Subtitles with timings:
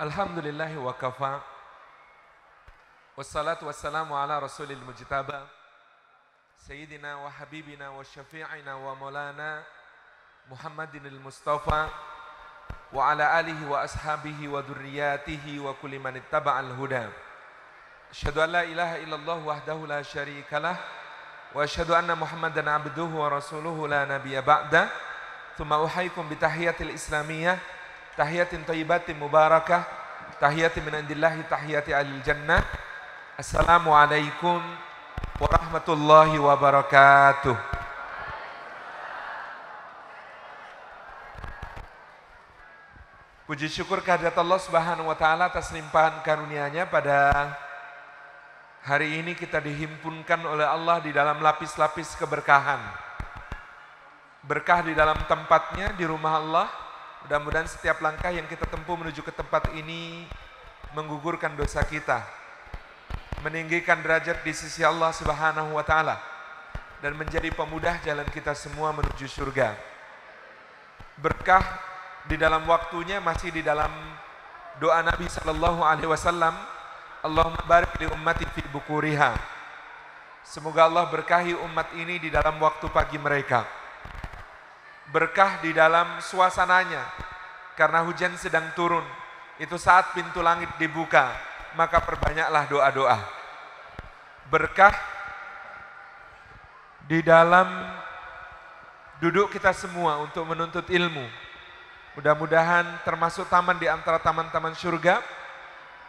[0.00, 1.38] الحمد لله وكفى
[3.16, 5.40] والصلاة والسلام على رسول المجتبى
[6.66, 9.62] سيدنا وحبيبنا وشفيعنا ومولانا
[10.50, 11.88] محمد المصطفى
[12.92, 17.06] وعلى آله وأصحابه وذرياته وكل من اتبع الهدى
[18.10, 20.76] أشهد أن لا إله إلا الله وحده لا شريك له
[21.54, 24.88] وأشهد أن محمدا عبده ورسوله لا نبي بعده
[25.58, 27.58] ثم أحييكم بتحية الإسلامية
[28.14, 29.82] tahiyatin tayyibatin mubarakah.
[30.38, 32.62] Tahiyatin min indillahi tahiyati alil jannah.
[33.38, 34.58] Assalamualaikum
[35.38, 37.54] warahmatullahi wabarakatuh.
[43.44, 46.88] Puji syukur kehadirat Allah Subhanahu wa taala atas limpahan karunia-Nya.
[46.88, 47.52] Pada
[48.82, 52.80] hari ini kita dihimpunkan oleh Allah di dalam lapis-lapis keberkahan.
[54.44, 56.83] Berkah di dalam tempatnya di rumah Allah
[57.24, 60.28] Mudah-mudahan setiap langkah yang kita tempuh menuju ke tempat ini
[60.92, 62.20] menggugurkan dosa kita,
[63.40, 66.20] meninggikan derajat di sisi Allah Subhanahu wa taala
[67.00, 69.72] dan menjadi pemudah jalan kita semua menuju surga.
[71.16, 71.64] Berkah
[72.28, 73.88] di dalam waktunya masih di dalam
[74.76, 76.52] doa Nabi sallallahu alaihi wasallam,
[77.24, 79.32] Allahumma barik li ummati fi bukuriha.
[80.44, 83.83] Semoga Allah berkahi umat ini di dalam waktu pagi mereka
[85.14, 87.06] berkah di dalam suasananya.
[87.78, 89.06] Karena hujan sedang turun
[89.62, 91.30] itu saat pintu langit dibuka
[91.78, 93.18] maka perbanyaklah doa-doa.
[94.50, 94.94] Berkah
[97.06, 97.66] di dalam
[99.22, 101.26] duduk kita semua untuk menuntut ilmu.
[102.14, 105.18] Mudah-mudahan termasuk taman di antara taman-taman surga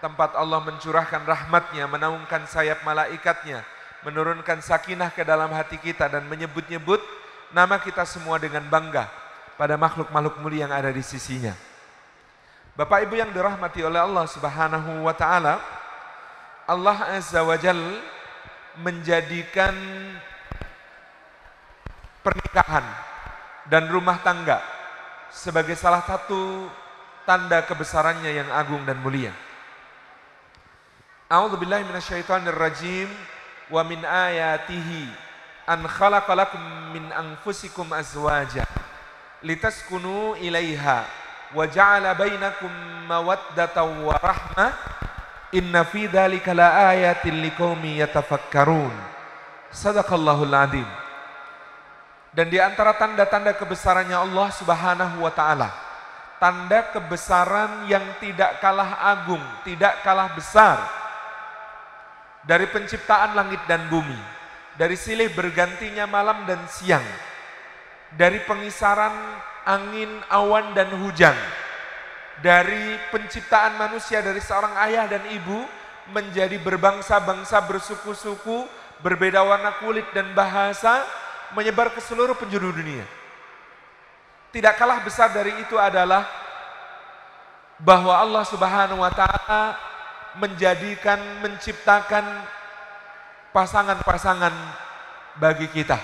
[0.06, 3.66] tempat Allah mencurahkan rahmatnya menaungkan sayap malaikatnya
[4.06, 7.02] menurunkan sakinah ke dalam hati kita dan menyebut-nyebut
[7.52, 9.10] nama kita semua dengan bangga
[9.60, 11.54] pada makhluk-makhluk mulia yang ada di sisinya.
[12.76, 15.64] Bapak Ibu yang dirahmati oleh Allah Subhanahu wa taala,
[16.67, 17.80] Allah Azza wa Jal
[18.83, 19.72] menjadikan
[22.20, 22.83] pernikahan
[23.72, 24.60] dan rumah tangga
[25.32, 26.67] sebagai salah satu
[27.23, 29.32] tanda kebesarannya yang agung dan mulia.
[31.32, 33.08] A'udzubillahi minasyaitonirrajim
[33.72, 35.24] wa min ayatihi
[35.65, 38.65] an khalaqalakum min anfusikum azwaja
[39.42, 41.05] litaskunu ilaiha
[41.53, 42.70] wa ja'ala bainakum
[43.09, 44.71] mawaddatan wa rahmah
[45.53, 48.93] inna fi dzalika laayatin liqaumin yatafakkarun.
[49.76, 50.87] Sadaqallahul adzim
[52.36, 55.71] dan di antara tanda-tanda kebesarannya Allah Subhanahu wa taala
[56.36, 60.83] tanda kebesaran yang tidak kalah agung tidak kalah besar
[62.43, 64.34] dari penciptaan langit dan bumi
[64.75, 67.03] dari silih bergantinya malam dan siang,
[68.15, 69.13] dari pengisaran
[69.65, 71.36] angin, awan, dan hujan,
[72.43, 75.64] dari penciptaan manusia dari seorang ayah dan ibu
[76.11, 78.67] menjadi berbangsa-bangsa, bersuku-suku,
[79.02, 81.02] berbeda warna kulit dan bahasa,
[81.55, 83.03] menyebar ke seluruh penjuru dunia.
[84.53, 86.23] Tidak kalah besar dari itu adalah
[87.80, 89.75] bahwa Allah Subhanahu wa taala
[90.39, 92.23] menjadikan menciptakan
[93.55, 94.52] pasangan-pasangan
[95.39, 95.95] bagi kita.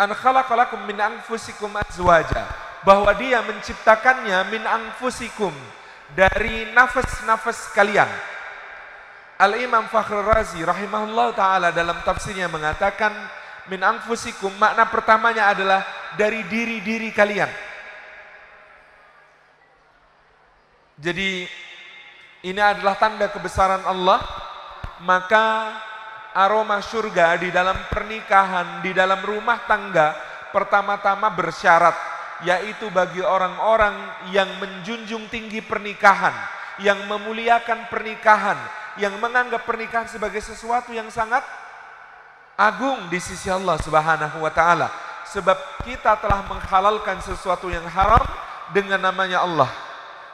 [0.00, 2.48] An khalaqalakum min anfusikum azwaja.
[2.82, 5.52] Bahwa dia menciptakannya min anfusikum
[6.16, 8.08] dari nafas-nafas kalian.
[9.38, 13.14] Al-Imam Fakhr Razi rahimahullah ta'ala dalam tafsirnya mengatakan
[13.70, 15.86] min anfusikum makna pertamanya adalah
[16.18, 17.50] dari diri-diri kalian.
[20.98, 21.46] Jadi
[22.42, 24.18] ini adalah tanda kebesaran Allah,
[25.06, 25.78] maka
[26.34, 30.18] aroma surga di dalam pernikahan, di dalam rumah tangga,
[30.50, 31.94] pertama-tama bersyarat,
[32.42, 33.94] yaitu bagi orang-orang
[34.34, 36.34] yang menjunjung tinggi pernikahan,
[36.82, 38.58] yang memuliakan pernikahan,
[38.98, 41.46] yang menganggap pernikahan sebagai sesuatu yang sangat
[42.58, 44.90] agung di sisi Allah Subhanahu wa taala.
[45.30, 48.20] Sebab kita telah menghalalkan sesuatu yang haram
[48.74, 49.91] dengan namanya Allah.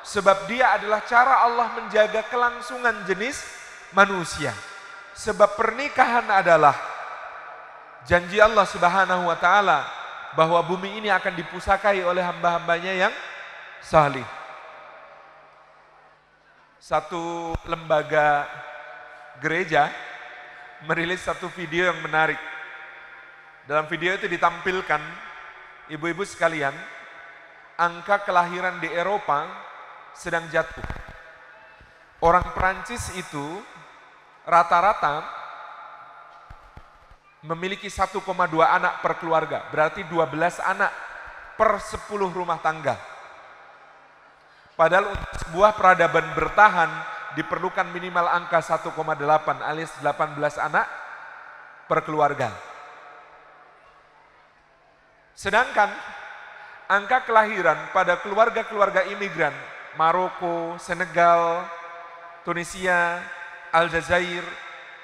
[0.08, 3.44] Sebab dia adalah cara Allah menjaga kelangsungan jenis
[3.92, 4.56] manusia.
[5.12, 6.72] Sebab pernikahan adalah
[8.08, 9.84] janji Allah Subhanahu wa taala
[10.32, 13.12] bahwa bumi ini akan dipusakai oleh hamba-hambanya yang
[13.84, 14.24] salih.
[16.80, 18.48] Satu lembaga
[19.44, 19.92] gereja
[20.88, 22.40] merilis satu video yang menarik.
[23.68, 25.04] Dalam video itu ditampilkan
[25.92, 26.72] ibu-ibu sekalian,
[27.76, 29.67] angka kelahiran di Eropa
[30.16, 30.84] sedang jatuh.
[32.18, 33.62] Orang Perancis itu
[34.42, 35.22] rata-rata
[37.46, 38.18] memiliki 1,2
[38.64, 40.90] anak per keluarga, berarti 12 anak
[41.54, 42.98] per 10 rumah tangga.
[44.74, 46.90] Padahal untuk sebuah peradaban bertahan
[47.34, 48.94] diperlukan minimal angka 1,8
[49.62, 50.86] alias 18 anak
[51.86, 52.50] per keluarga.
[55.38, 55.90] Sedangkan
[56.90, 59.54] angka kelahiran pada keluarga-keluarga imigran
[59.98, 61.66] Maroko, Senegal,
[62.46, 63.18] Tunisia,
[63.74, 64.46] Aljazair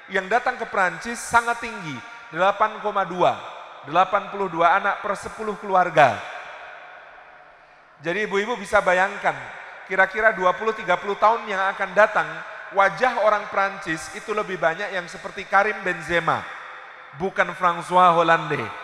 [0.07, 1.99] yang datang ke Prancis sangat tinggi,
[2.31, 2.79] 8,2,
[3.91, 3.91] 82
[4.63, 6.15] anak per 10 keluarga.
[8.07, 9.35] Jadi ibu-ibu bisa bayangkan,
[9.91, 10.87] kira-kira 20-30
[11.19, 12.29] tahun yang akan datang,
[12.79, 16.47] wajah orang Prancis itu lebih banyak yang seperti Karim Benzema,
[17.19, 18.84] bukan François Hollande.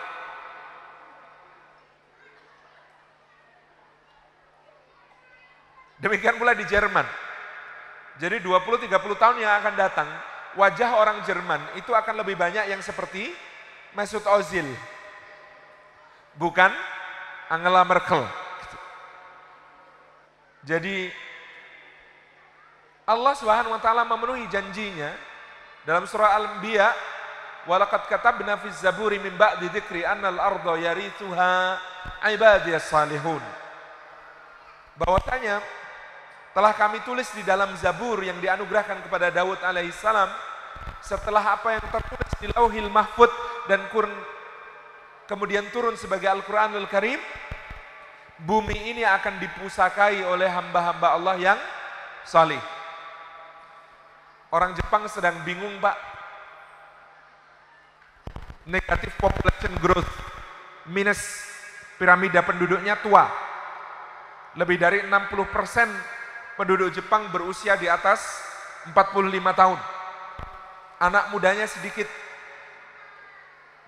[6.01, 7.05] Demikian pula di Jerman.
[8.17, 8.89] Jadi 20-30
[9.21, 10.09] tahun yang akan datang,
[10.57, 13.29] wajah orang Jerman itu akan lebih banyak yang seperti
[13.93, 14.65] Mesut Ozil.
[16.35, 16.73] Bukan
[17.53, 18.23] Angela Merkel.
[20.65, 21.09] Jadi
[23.05, 25.09] Allah Subhanahu wa taala memenuhi janjinya
[25.83, 26.93] dalam surah Al-Anbiya
[27.65, 31.77] walaqad katabna fi zaburi min ba'di dzikri annal arda yarithuha
[32.29, 33.41] ibadiyas salihun.
[35.01, 35.80] Bahwasanya
[36.51, 40.27] telah kami tulis di dalam Zabur yang dianugerahkan kepada Daud alaihissalam
[40.99, 43.31] setelah apa yang tertulis di Lauhil Mahfud
[43.71, 44.11] dan kurun,
[45.25, 47.17] kemudian turun sebagai Al-Qur'anul Karim
[48.41, 51.59] bumi ini akan dipusakai oleh hamba-hamba Allah yang
[52.25, 52.59] salih.
[54.51, 55.95] Orang Jepang sedang bingung, Pak.
[58.67, 60.11] Negatif population growth
[60.91, 61.17] minus
[61.95, 63.31] piramida penduduknya tua.
[64.59, 65.87] Lebih dari 60 persen
[66.61, 68.21] penduduk Jepang berusia di atas
[68.93, 68.93] 45
[69.57, 69.81] tahun.
[71.01, 72.05] Anak mudanya sedikit.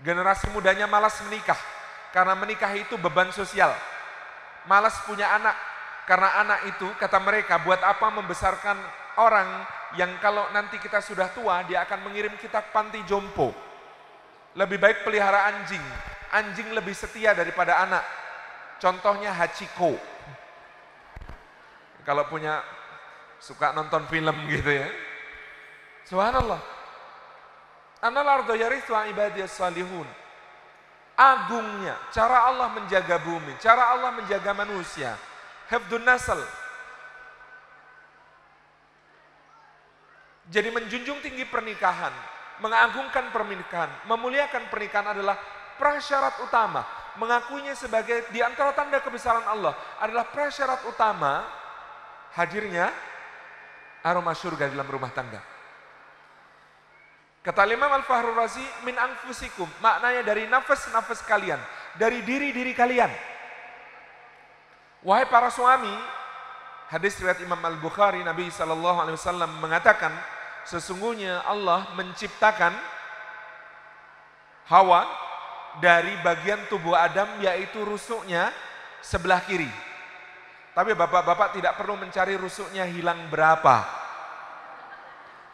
[0.01, 1.57] Generasi mudanya malas menikah.
[2.09, 3.69] Karena menikah itu beban sosial.
[4.65, 5.53] Malas punya anak.
[6.09, 8.75] Karena anak itu, kata mereka, buat apa membesarkan
[9.21, 9.47] orang
[9.93, 13.53] yang kalau nanti kita sudah tua, dia akan mengirim kita ke panti jompo.
[14.57, 15.85] Lebih baik pelihara anjing.
[16.33, 18.01] Anjing lebih setia daripada anak.
[18.81, 20.12] Contohnya Hachiko
[22.03, 22.63] kalau punya
[23.43, 24.87] suka nonton film gitu ya.
[26.07, 26.59] Subhanallah.
[28.03, 30.07] Annal ardo yarithu ibadiyas salihun.
[31.13, 35.15] Agungnya cara Allah menjaga bumi, cara Allah menjaga manusia.
[35.71, 36.41] Hafdun nasal.
[40.51, 42.11] Jadi menjunjung tinggi pernikahan,
[42.59, 45.39] mengagungkan pernikahan, memuliakan pernikahan adalah
[45.79, 46.83] prasyarat utama.
[47.15, 51.45] Mengakuinya sebagai di antara tanda kebesaran Allah adalah prasyarat utama
[52.33, 52.89] hadirnya
[54.03, 55.41] aroma surga dalam rumah tangga.
[57.43, 61.59] Kata Imam Al-Fahrul Razi, min angfusikum, maknanya dari nafas-nafas kalian,
[61.99, 63.11] dari diri-diri kalian.
[65.03, 65.91] Wahai para suami,
[66.87, 70.15] hadis riwayat Imam Al-Bukhari, Nabi Sallallahu Alaihi Wasallam mengatakan,
[70.63, 72.71] sesungguhnya Allah menciptakan
[74.71, 75.03] Hawa
[75.83, 78.55] dari bagian tubuh Adam yaitu rusuknya
[79.03, 79.67] sebelah kiri.
[80.73, 83.85] Tapi bapak-bapak tidak perlu mencari rusuknya hilang berapa.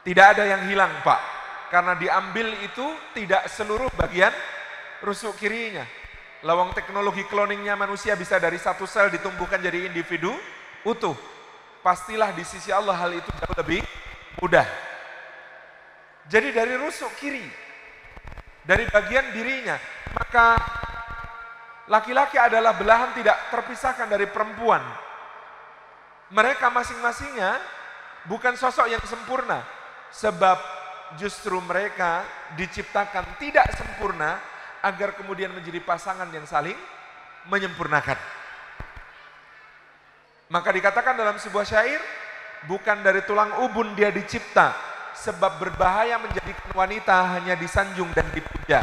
[0.07, 1.19] Tidak ada yang hilang pak.
[1.67, 4.31] Karena diambil itu tidak seluruh bagian
[5.03, 5.83] rusuk kirinya.
[6.47, 10.31] Lawang teknologi cloningnya manusia bisa dari satu sel ditumbuhkan jadi individu
[10.87, 11.19] utuh.
[11.83, 13.83] Pastilah di sisi Allah hal itu jauh lebih
[14.39, 14.67] mudah.
[16.31, 17.43] Jadi dari rusuk kiri,
[18.63, 19.75] dari bagian dirinya,
[20.15, 20.55] maka
[21.91, 25.08] laki-laki adalah belahan tidak terpisahkan dari perempuan
[26.29, 27.57] mereka masing-masingnya
[28.29, 29.65] bukan sosok yang sempurna.
[30.09, 30.57] Sebab
[31.17, 32.25] justru mereka
[32.57, 34.37] diciptakan tidak sempurna
[34.81, 36.77] agar kemudian menjadi pasangan yang saling
[37.49, 38.17] menyempurnakan.
[40.49, 42.01] Maka dikatakan dalam sebuah syair,
[42.65, 44.73] bukan dari tulang ubun dia dicipta,
[45.13, 48.81] sebab berbahaya menjadikan wanita hanya disanjung dan dipuja.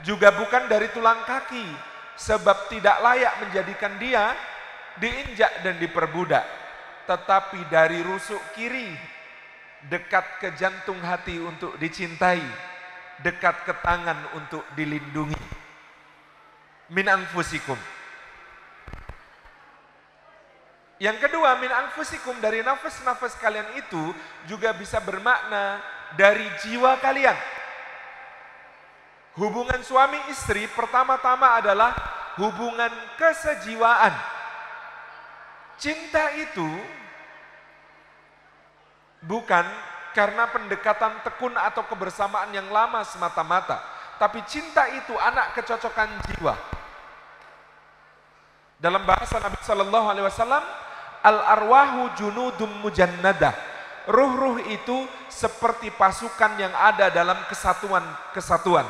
[0.00, 1.64] Juga bukan dari tulang kaki,
[2.16, 4.32] sebab tidak layak menjadikan dia
[4.98, 6.44] diinjak dan diperbudak,
[7.06, 8.94] tetapi dari rusuk kiri
[9.86, 12.42] dekat ke jantung hati untuk dicintai,
[13.22, 15.38] dekat ke tangan untuk dilindungi.
[16.90, 17.78] Min anfusikum.
[20.98, 24.10] Yang kedua, min anfusikum dari nafas-nafas kalian itu
[24.50, 25.78] juga bisa bermakna
[26.18, 27.38] dari jiwa kalian.
[29.38, 31.94] Hubungan suami istri pertama-tama adalah
[32.42, 34.37] hubungan kesejiwaan
[35.78, 36.66] Cinta itu
[39.22, 39.62] bukan
[40.10, 43.78] karena pendekatan tekun atau kebersamaan yang lama semata-mata,
[44.18, 46.58] tapi cinta itu anak kecocokan jiwa.
[48.82, 50.64] Dalam bahasa Nabi Shallallahu Alaihi Wasallam,
[51.22, 53.54] Al arwahu junudum mujannadah.
[54.08, 58.86] Ruh-ruh itu seperti pasukan yang ada dalam kesatuan-kesatuan.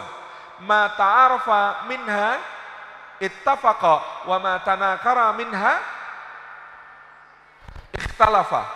[0.62, 2.38] Ma ta'arafa minha
[3.18, 5.97] ittafaqa wa ma tanakara minha
[8.18, 8.66] ikhtalafa.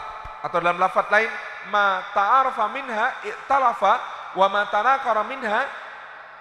[0.46, 1.26] Atau dalam lafaz lain,
[1.74, 3.98] ma ta'arafa minha iktalafa
[4.38, 5.66] wa ma tanakara minha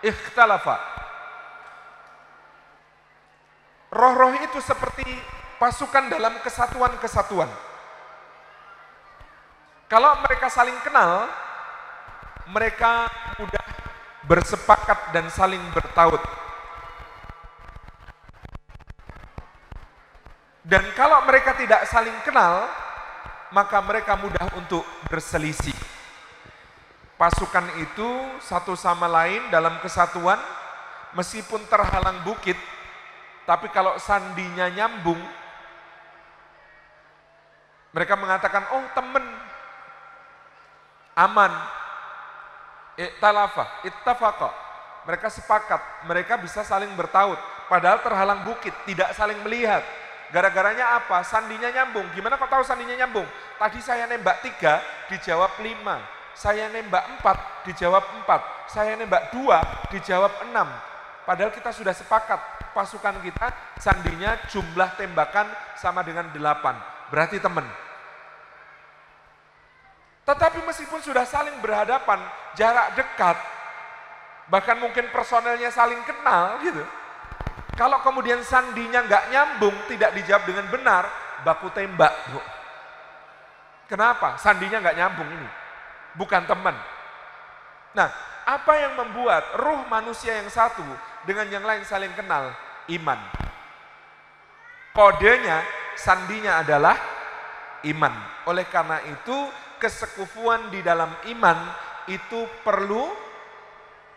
[0.05, 0.77] ikhtalafa.
[3.89, 5.03] Roh-roh itu seperti
[5.57, 7.49] pasukan dalam kesatuan-kesatuan.
[9.89, 11.27] Kalau mereka saling kenal,
[12.53, 13.09] mereka
[13.41, 13.65] mudah
[14.29, 16.21] bersepakat dan saling bertaut.
[20.63, 22.63] Dan kalau mereka tidak saling kenal,
[23.51, 25.75] maka mereka mudah untuk berselisih.
[27.19, 28.09] Pasukan itu
[28.41, 30.41] satu sama lain dalam kesatuan,
[31.13, 32.57] meskipun terhalang bukit,
[33.45, 35.19] tapi kalau sandinya nyambung,
[37.91, 39.25] mereka mengatakan, oh temen,
[41.13, 41.51] aman,
[42.97, 44.49] iktalafa, ittafaqa.
[45.01, 47.37] Mereka sepakat, mereka bisa saling bertaut.
[47.65, 49.81] Padahal terhalang bukit, tidak saling melihat.
[50.31, 51.27] Gara-garanya apa?
[51.27, 52.07] Sandinya nyambung.
[52.15, 53.27] Gimana kok tahu sandinya nyambung?
[53.59, 54.79] Tadi saya nembak tiga,
[55.11, 55.99] dijawab lima.
[56.31, 58.71] Saya nembak empat, dijawab empat.
[58.71, 59.59] Saya nembak dua,
[59.91, 60.71] dijawab enam.
[61.27, 62.39] Padahal kita sudah sepakat,
[62.71, 66.79] pasukan kita sandinya jumlah tembakan sama dengan delapan.
[67.11, 67.67] Berarti teman.
[70.23, 72.23] Tetapi meskipun sudah saling berhadapan,
[72.55, 73.35] jarak dekat,
[74.47, 76.79] bahkan mungkin personelnya saling kenal gitu,
[77.75, 81.03] kalau kemudian sandinya nggak nyambung, tidak dijawab dengan benar,
[81.47, 82.11] baku tembak.
[82.27, 82.43] Bro.
[83.87, 84.35] Kenapa?
[84.39, 85.49] Sandinya nggak nyambung ini.
[86.19, 86.75] Bukan teman.
[87.95, 88.07] Nah,
[88.47, 90.83] apa yang membuat ruh manusia yang satu
[91.23, 92.51] dengan yang lain saling kenal?
[92.91, 93.19] Iman.
[94.91, 95.63] Kodenya,
[95.95, 96.99] sandinya adalah
[97.87, 98.11] iman.
[98.51, 99.37] Oleh karena itu,
[99.79, 101.57] kesekufuan di dalam iman
[102.11, 103.07] itu perlu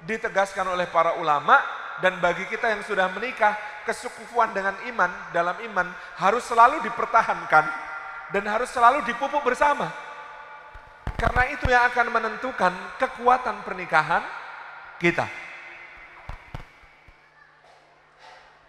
[0.03, 3.55] ditegaskan oleh para ulama dan bagi kita yang sudah menikah,
[3.87, 5.87] kesekufuan dengan iman dalam iman
[6.19, 7.65] harus selalu dipertahankan
[8.35, 9.93] dan harus selalu dipupuk bersama.
[11.15, 14.25] Karena itu yang akan menentukan kekuatan pernikahan
[14.99, 15.31] kita.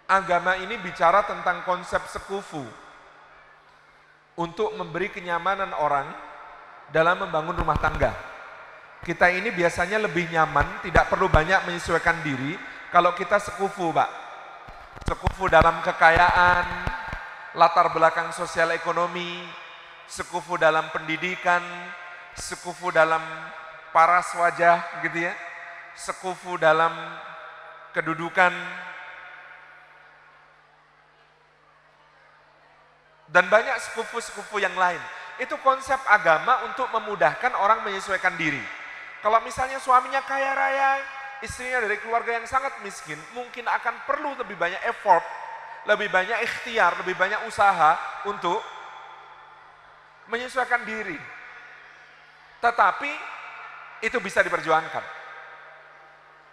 [0.06, 2.62] Agama ini bicara tentang konsep sekufu
[4.38, 6.06] untuk memberi kenyamanan orang
[6.94, 8.14] dalam membangun rumah tangga.
[9.02, 12.54] Kita ini biasanya lebih nyaman, tidak perlu banyak menyesuaikan diri,
[12.96, 14.08] kalau kita sekufu, Pak.
[15.04, 16.64] Sekufu dalam kekayaan,
[17.52, 19.44] latar belakang sosial ekonomi,
[20.08, 21.60] sekufu dalam pendidikan,
[22.32, 23.20] sekufu dalam
[23.92, 25.36] paras wajah gitu ya.
[25.92, 26.96] Sekufu dalam
[27.92, 28.56] kedudukan
[33.28, 35.00] dan banyak sekufu-sekufu yang lain.
[35.36, 38.64] Itu konsep agama untuk memudahkan orang menyesuaikan diri.
[39.20, 44.56] Kalau misalnya suaminya kaya raya, istrinya dari keluarga yang sangat miskin, mungkin akan perlu lebih
[44.56, 45.24] banyak effort,
[45.84, 48.60] lebih banyak ikhtiar, lebih banyak usaha untuk
[50.32, 51.18] menyesuaikan diri.
[52.60, 53.12] Tetapi
[54.02, 55.04] itu bisa diperjuangkan.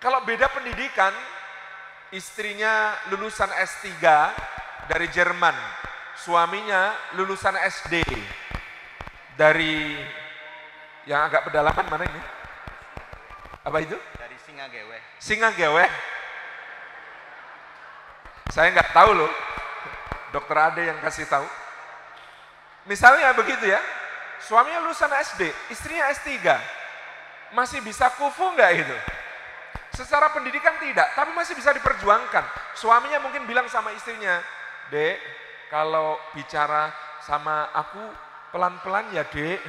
[0.04, 1.16] Kalau beda pendidikan,
[2.12, 3.90] istrinya lulusan S3
[4.92, 5.56] dari Jerman,
[6.20, 8.04] suaminya lulusan SD
[9.40, 9.96] dari
[11.08, 12.22] yang agak pedalaman mana ini?
[13.64, 13.96] Apa itu?
[14.64, 14.98] Singa gewe.
[15.20, 15.86] Singa gewe.
[18.48, 19.32] Saya nggak tahu loh.
[20.32, 21.44] Dokter Ade yang kasih tahu.
[22.88, 23.84] Misalnya begitu ya.
[24.40, 26.32] Suaminya lulusan SD, istrinya S3.
[27.52, 28.98] Masih bisa kufu nggak itu?
[30.00, 32.48] Secara pendidikan tidak, tapi masih bisa diperjuangkan.
[32.80, 34.40] Suaminya mungkin bilang sama istrinya,
[34.88, 35.20] Dek,
[35.68, 36.88] kalau bicara
[37.20, 38.00] sama aku
[38.56, 39.60] pelan-pelan ya dek,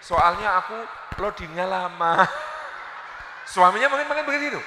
[0.00, 0.80] soalnya aku
[1.20, 2.24] loadingnya lama.
[3.50, 4.62] Suaminya mungkin mungkin begitu.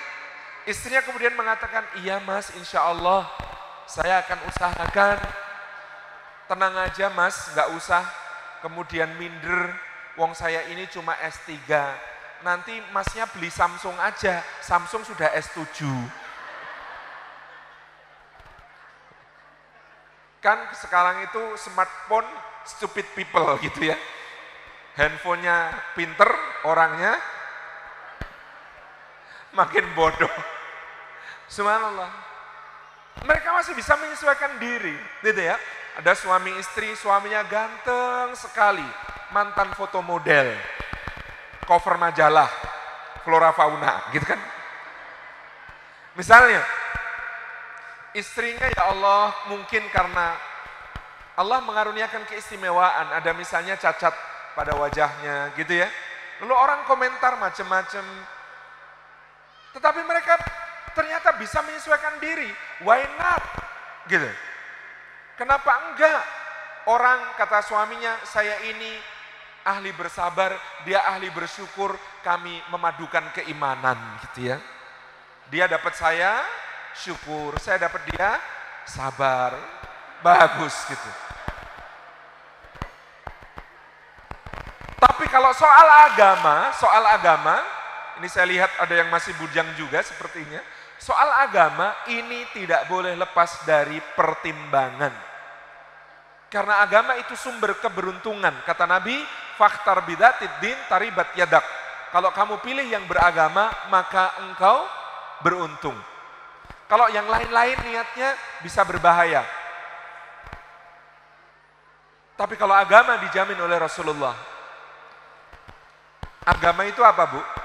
[0.67, 3.23] Istrinya kemudian mengatakan, iya mas insya Allah
[3.87, 5.19] saya akan usahakan.
[6.51, 8.03] Tenang aja mas, nggak usah
[8.59, 9.71] kemudian minder.
[10.19, 11.63] Wong saya ini cuma S3.
[12.43, 15.87] Nanti masnya beli Samsung aja, Samsung sudah S7.
[20.43, 22.27] Kan sekarang itu smartphone
[22.67, 23.97] stupid people gitu ya.
[24.99, 26.27] Handphonenya pinter,
[26.67, 27.15] orangnya
[29.53, 30.33] makin bodoh.
[31.47, 32.09] Subhanallah.
[33.23, 35.55] Mereka masih bisa menyesuaikan diri, gitu ya.
[36.01, 38.85] Ada suami istri, suaminya ganteng sekali,
[39.29, 40.57] mantan foto model,
[41.69, 42.49] cover majalah,
[43.21, 44.41] flora fauna, gitu kan.
[46.17, 46.65] Misalnya,
[48.17, 50.33] istrinya ya Allah mungkin karena
[51.37, 54.13] Allah mengaruniakan keistimewaan, ada misalnya cacat
[54.57, 55.89] pada wajahnya gitu ya.
[56.41, 58.05] Lalu orang komentar macam-macam.
[59.73, 60.37] Tetapi mereka
[60.93, 62.49] ternyata bisa menyesuaikan diri.
[62.85, 63.43] Why not?
[64.05, 64.29] Gitu.
[65.35, 66.21] Kenapa enggak?
[66.83, 68.91] Orang kata suaminya, saya ini
[69.63, 70.51] ahli bersabar,
[70.83, 73.95] dia ahli bersyukur, kami memadukan keimanan
[74.27, 74.57] gitu ya.
[75.47, 76.43] Dia dapat saya
[76.93, 78.37] syukur, saya dapat dia
[78.83, 79.55] sabar.
[80.23, 81.11] Bagus gitu.
[85.03, 87.59] Tapi kalau soal agama, soal agama,
[88.23, 90.63] ini saya lihat ada yang masih bujang juga sepertinya.
[90.95, 95.11] Soal agama ini tidak boleh lepas dari pertimbangan.
[96.47, 98.63] Karena agama itu sumber keberuntungan.
[98.63, 99.19] Kata Nabi,
[99.59, 101.67] faktar bidatid din taribat yadak.
[102.15, 104.87] Kalau kamu pilih yang beragama, maka engkau
[105.43, 105.99] beruntung.
[106.87, 109.43] Kalau yang lain-lain niatnya bisa berbahaya.
[112.39, 114.37] Tapi kalau agama dijamin oleh Rasulullah,
[116.47, 117.62] agama itu apa bu?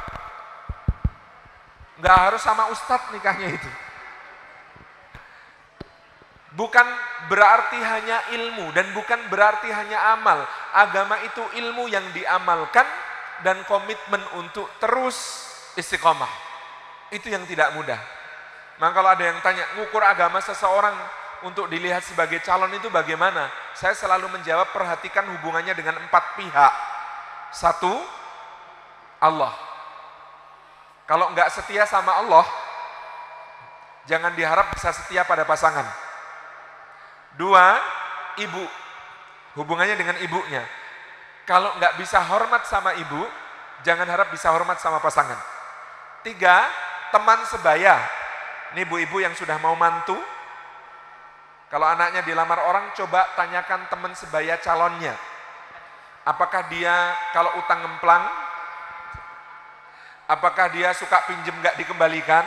[1.99, 3.71] Nggak harus sama ustadz nikahnya itu.
[6.55, 6.87] Bukan
[7.31, 10.43] berarti hanya ilmu dan bukan berarti hanya amal.
[10.75, 12.87] Agama itu ilmu yang diamalkan
[13.47, 15.47] dan komitmen untuk terus
[15.78, 16.31] istiqomah.
[17.14, 17.99] Itu yang tidak mudah.
[18.78, 20.95] Maka kalau ada yang tanya, ngukur agama seseorang
[21.43, 23.50] untuk dilihat sebagai calon itu bagaimana?
[23.75, 26.75] Saya selalu menjawab perhatikan hubungannya dengan empat pihak.
[27.55, 27.90] Satu,
[29.23, 29.67] Allah.
[31.08, 32.44] Kalau enggak setia sama Allah,
[34.04, 35.88] jangan diharap bisa setia pada pasangan.
[37.40, 37.80] Dua,
[38.36, 38.64] ibu.
[39.56, 40.62] Hubungannya dengan ibunya.
[41.48, 43.25] Kalau enggak bisa hormat sama ibu,
[43.82, 45.40] jangan harap bisa hormat sama pasangan.
[46.21, 46.68] Tiga,
[47.08, 47.97] teman sebaya.
[48.76, 50.21] Ini ibu-ibu yang sudah mau mantu,
[51.68, 55.12] kalau anaknya dilamar orang, coba tanyakan teman sebaya calonnya.
[56.25, 58.25] Apakah dia kalau utang ngemplang?
[60.28, 62.45] Apakah dia suka pinjem gak dikembalikan?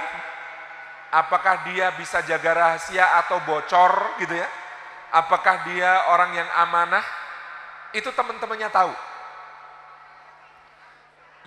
[1.10, 4.46] Apakah dia bisa jaga rahasia atau bocor gitu ya?
[5.12, 7.04] Apakah dia orang yang amanah?
[7.91, 8.94] Itu teman-temannya tahu.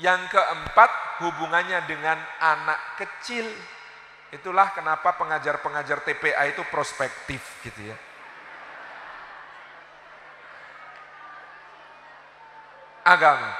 [0.03, 0.91] Yang keempat,
[1.23, 3.47] hubungannya dengan anak kecil.
[4.35, 7.97] Itulah kenapa pengajar-pengajar TPA itu prospektif gitu ya.
[13.07, 13.55] Agama.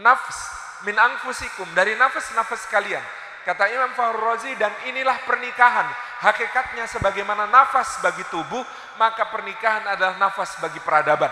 [0.00, 3.02] Nafs min angfusikum dari nafas-nafas kalian.
[3.42, 5.90] Kata Imam Fahru Razi dan inilah pernikahan.
[6.22, 8.62] Hakikatnya sebagaimana nafas bagi tubuh,
[9.02, 11.30] maka pernikahan adalah nafas bagi peradaban.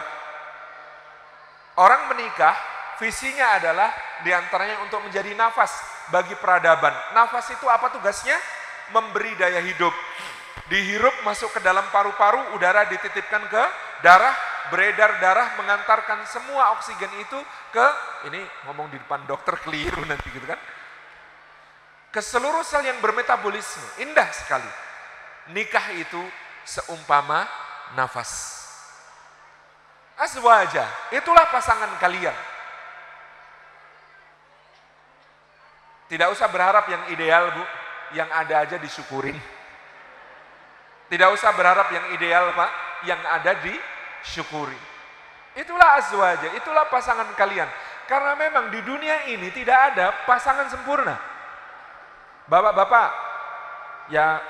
[1.79, 2.59] Orang menikah,
[2.99, 3.95] visinya adalah
[4.27, 5.71] di antaranya untuk menjadi nafas
[6.11, 6.93] bagi peradaban.
[7.15, 8.35] Nafas itu apa tugasnya?
[8.91, 9.95] Memberi daya hidup.
[10.67, 13.63] Dihirup masuk ke dalam paru-paru, udara dititipkan ke
[14.03, 14.35] darah,
[14.71, 17.39] beredar darah mengantarkan semua oksigen itu
[17.75, 17.87] ke
[18.31, 20.59] ini ngomong di depan dokter keliru nanti gitu kan.
[22.11, 24.03] Ke seluruh sel yang bermetabolisme.
[24.03, 24.67] Indah sekali.
[25.55, 26.23] Nikah itu
[26.67, 27.47] seumpama
[27.95, 28.59] nafas.
[30.21, 30.85] Azwaja,
[31.17, 32.35] itulah pasangan kalian.
[36.11, 37.65] Tidak usah berharap yang ideal bu,
[38.19, 39.39] yang ada aja disyukurin.
[41.07, 42.71] Tidak usah berharap yang ideal pak,
[43.07, 43.55] yang ada
[44.23, 44.77] disyukuri.
[45.59, 47.67] Itulah azwaja, itulah pasangan kalian.
[48.07, 51.15] Karena memang di dunia ini tidak ada pasangan sempurna.
[52.51, 53.09] Bapak-bapak,
[54.11, 54.43] ya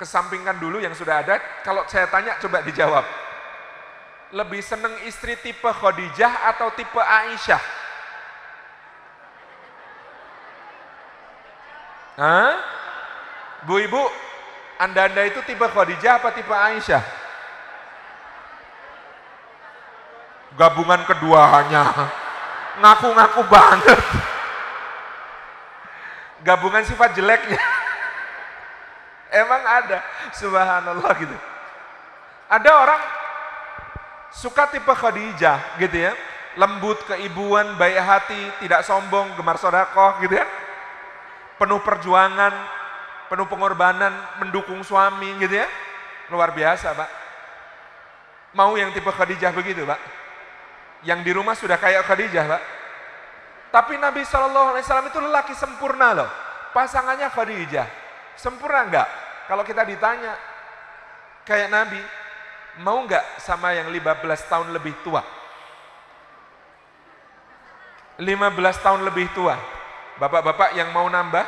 [0.00, 1.36] kesampingkan dulu yang sudah ada.
[1.60, 3.04] Kalau saya tanya coba dijawab.
[4.30, 7.62] Lebih seneng istri tipe Khadijah atau tipe Aisyah?
[12.16, 12.52] Hah?
[13.68, 14.00] Bu ibu,
[14.80, 17.19] anda-anda itu tipe Khadijah apa tipe Aisyah?
[20.58, 21.84] Gabungan keduanya.
[22.80, 24.00] Ngaku-ngaku banget.
[26.46, 27.60] Gabungan sifat jeleknya.
[29.30, 30.02] Emang ada,
[30.34, 31.36] subhanallah gitu.
[32.50, 33.02] Ada orang
[34.34, 36.12] suka tipe Khadijah gitu ya.
[36.58, 40.46] Lembut, keibuan, baik hati, tidak sombong, gemar sodakoh gitu ya
[41.60, 42.56] penuh perjuangan,
[43.28, 45.68] penuh pengorbanan, mendukung suami gitu ya.
[46.32, 47.10] Luar biasa Pak.
[48.56, 50.00] Mau yang tipe Khadijah begitu Pak.
[51.06, 52.62] Yang di rumah sudah kayak Khadijah Pak.
[53.70, 56.30] Tapi Nabi SAW itu lelaki sempurna loh.
[56.74, 57.86] Pasangannya Khadijah.
[58.34, 59.08] Sempurna enggak?
[59.46, 60.34] Kalau kita ditanya,
[61.46, 62.00] kayak Nabi,
[62.82, 65.22] mau enggak sama yang 15 tahun lebih tua?
[68.20, 69.56] 15 tahun lebih tua.
[70.20, 71.46] Bapak-bapak yang mau nambah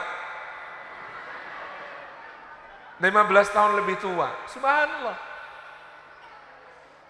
[3.03, 4.31] 15 tahun lebih tua.
[4.47, 5.19] Subhanallah.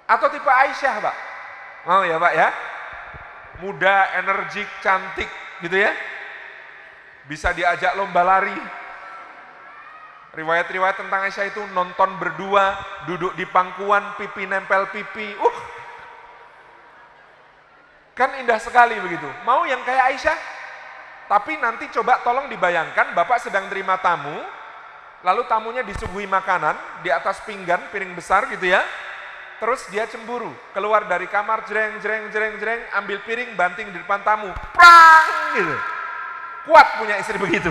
[0.09, 1.17] Atau tipe Aisyah, Pak?
[1.83, 2.49] Mau ya, Pak ya?
[3.63, 5.31] Muda, energik, cantik,
[5.63, 5.91] gitu ya?
[7.27, 8.59] Bisa diajak lomba lari.
[10.33, 15.37] Riwayat-riwayat tentang Aisyah itu nonton berdua, duduk di pangkuan, pipi nempel pipi.
[15.37, 15.59] Uh,
[18.17, 19.29] kan indah sekali begitu.
[19.45, 20.39] Mau yang kayak Aisyah?
[21.29, 24.41] Tapi nanti coba tolong dibayangkan, Bapak sedang terima tamu,
[25.25, 28.83] lalu tamunya disuguhi makanan di atas pinggan, piring besar gitu ya.
[29.63, 34.19] Terus dia cemburu, keluar dari kamar, jreng, jreng, jreng, jreng, ambil piring, banting di depan
[34.27, 35.77] tamu, prang gitu.
[36.67, 37.71] Kuat punya istri begitu.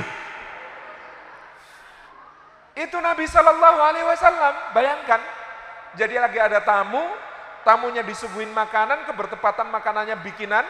[2.80, 4.72] Itu Nabi Shallallahu Alaihi Wasallam.
[4.72, 5.20] Bayangkan,
[6.00, 7.04] jadi lagi ada tamu,
[7.68, 10.64] tamunya disuguhin makanan, kebertepatan makanannya bikinan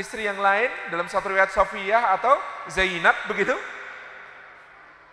[0.00, 2.40] istri yang lain dalam satu riwayat Sofiyah atau
[2.72, 3.52] Zainab begitu.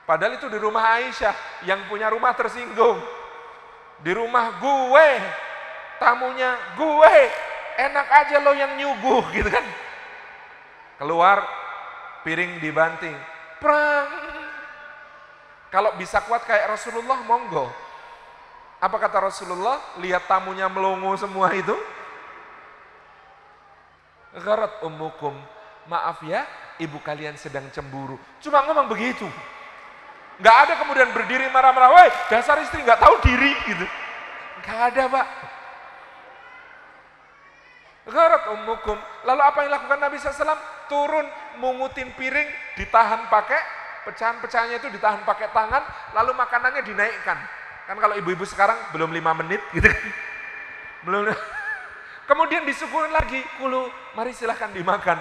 [0.08, 3.21] Padahal itu di rumah Aisyah yang punya rumah tersinggung.
[4.02, 5.08] Di rumah gue,
[6.02, 7.16] tamunya gue,
[7.78, 9.66] enak aja lo yang nyuguh gitu kan.
[10.98, 11.46] Keluar,
[12.26, 13.14] piring dibanting,
[13.62, 14.10] perang.
[15.70, 17.70] Kalau bisa kuat kayak Rasulullah, monggo.
[18.82, 19.78] Apa kata Rasulullah?
[20.02, 21.78] Lihat tamunya melongo semua itu.
[24.42, 25.38] Gharat umukum.
[25.86, 26.50] Maaf ya,
[26.82, 28.18] ibu kalian sedang cemburu.
[28.42, 29.30] Cuma ngomong begitu.
[30.39, 33.86] Nggak ada kemudian berdiri marah-marah, woi dasar istri nggak tahu diri gitu.
[34.63, 35.28] Nggak ada pak.
[38.10, 38.98] Gharat umukum.
[39.30, 40.58] Lalu apa yang lakukan Nabi SAW?
[40.89, 41.24] Turun
[41.62, 43.62] mungutin piring, ditahan pakai,
[44.10, 45.84] pecahan-pecahannya itu ditahan pakai tangan,
[46.17, 47.38] lalu makanannya dinaikkan.
[47.86, 50.10] Kan kalau ibu-ibu sekarang belum lima menit gitu kan.
[51.06, 51.30] Belum.
[52.30, 55.20] Kemudian disuguhin lagi, kulu, mari silahkan dimakan.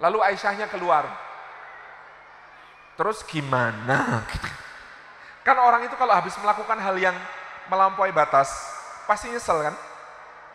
[0.00, 1.04] Lalu Aisyahnya keluar,
[3.00, 4.28] Terus gimana?
[5.40, 7.16] Kan orang itu kalau habis melakukan hal yang
[7.72, 8.52] melampaui batas,
[9.08, 9.72] pasti nyesel kan?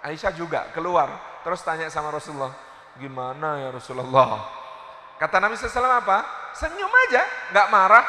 [0.06, 1.10] Aisyah juga keluar,
[1.42, 2.54] terus tanya sama Rasulullah,
[3.02, 4.46] gimana ya Rasulullah?
[5.18, 6.22] Kata Nabi SAW apa?
[6.54, 8.06] Senyum aja, nggak marah.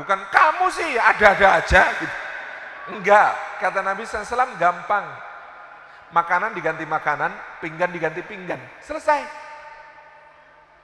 [0.00, 1.92] Bukan kamu sih, ada-ada aja.
[2.00, 2.16] Gitu.
[2.96, 5.04] Enggak, kata Nabi SAW gampang.
[6.16, 8.64] Makanan diganti makanan, pinggan diganti pinggan.
[8.80, 9.28] Selesai.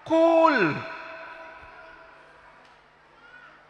[0.05, 0.77] Cool.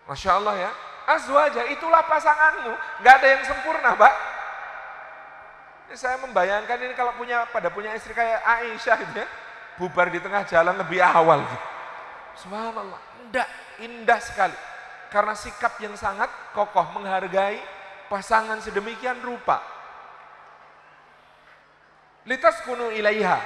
[0.04, 0.70] Masya Allah ya.
[1.04, 2.72] Azwaja itulah pasanganmu.
[3.04, 4.14] Gak ada yang sempurna, Pak.
[5.92, 9.28] Ya, saya membayangkan ini kalau punya pada punya istri kayak Aisyah gitu ya.
[9.76, 11.66] Bubar di tengah jalan lebih awal gitu.
[12.46, 13.00] Subhanallah.
[13.26, 13.48] Indah,
[13.84, 14.56] indah sekali.
[15.12, 17.60] Karena sikap yang sangat kokoh menghargai
[18.08, 19.60] pasangan sedemikian rupa.
[22.24, 23.44] Litas kunu ilaiha.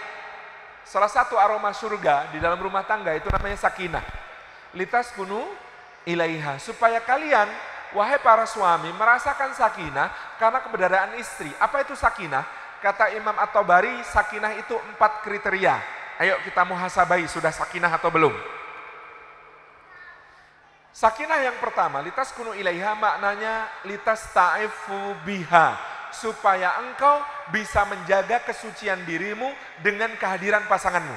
[0.87, 4.05] Salah satu aroma surga di dalam rumah tangga itu namanya sakinah.
[4.73, 5.43] Litas kunu
[6.09, 7.47] ilaiha supaya kalian
[7.93, 10.09] wahai para suami merasakan sakinah
[10.41, 11.53] karena keberadaan istri.
[11.61, 12.45] Apa itu sakinah?
[12.79, 15.77] Kata Imam At-Tabari, sakinah itu empat kriteria.
[16.19, 18.35] Ayo kita muhasabai sudah sakinah atau belum?
[20.95, 25.79] Sakinah yang pertama, litas kunu ilaiha maknanya litas ta'ifu biha.
[26.09, 27.21] Supaya engkau
[27.53, 29.53] bisa menjaga kesucian dirimu
[29.85, 31.13] dengan kehadiran pasanganmu.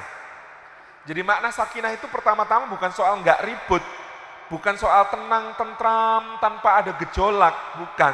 [1.02, 3.82] Jadi makna sakinah itu pertama-tama bukan soal nggak ribut,
[4.52, 8.12] Bukan soal tenang, tentram, tanpa ada gejolak, bukan.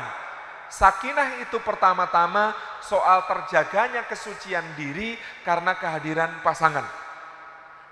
[0.70, 6.87] Sakinah itu pertama-tama soal terjaganya kesucian diri karena kehadiran pasangan.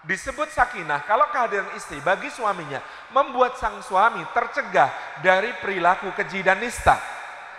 [0.06, 2.78] Disebut sakinah kalau kehadiran istri bagi suaminya
[3.10, 6.94] membuat sang suami tercegah dari perilaku keji dan nista.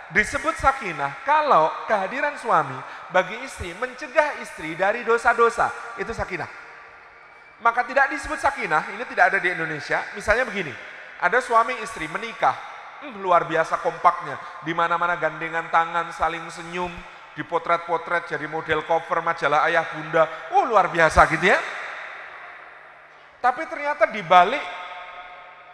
[0.08, 2.80] Disebut sakinah kalau kehadiran suami
[3.12, 5.68] bagi istri mencegah istri dari dosa-dosa.
[6.00, 6.67] Itu sakinah.
[7.58, 10.06] Maka tidak disebut sakinah, ini tidak ada di Indonesia.
[10.14, 10.70] Misalnya begini,
[11.18, 12.54] ada suami istri menikah,
[13.02, 14.38] hmm, luar biasa kompaknya.
[14.62, 16.90] Di mana-mana gandengan tangan, saling senyum,
[17.34, 20.26] dipotret-potret jadi model cover majalah ayah bunda.
[20.54, 21.58] Oh luar biasa gitu ya.
[23.42, 24.62] Tapi ternyata di balik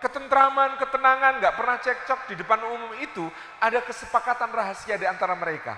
[0.04, 3.24] ketentraman, ketenangan, nggak pernah cekcok di depan umum itu,
[3.56, 5.76] ada kesepakatan rahasia di antara mereka.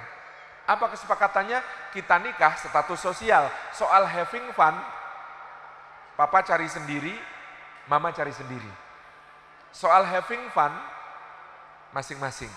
[0.66, 1.62] Apa kesepakatannya?
[1.95, 3.47] Kita nikah status sosial.
[3.71, 4.75] Soal having fun,
[6.16, 7.12] Papa cari sendiri,
[7.92, 8.72] mama cari sendiri.
[9.68, 10.72] Soal having fun,
[11.92, 12.48] masing-masing.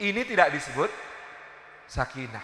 [0.00, 0.88] Ini tidak disebut
[1.84, 2.40] sakinah.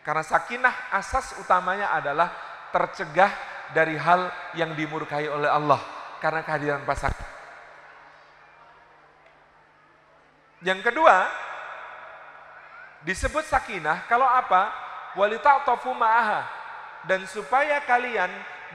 [0.00, 2.32] Karena sakinah asas utamanya adalah
[2.72, 3.28] tercegah
[3.76, 5.84] dari hal yang dimurkai oleh Allah
[6.24, 7.28] karena kehadiran pasangan.
[10.64, 11.28] Yang kedua,
[13.04, 14.72] disebut sakinah kalau apa?
[15.12, 16.48] Walita tofu ma'aha.
[17.04, 18.32] Dan supaya kalian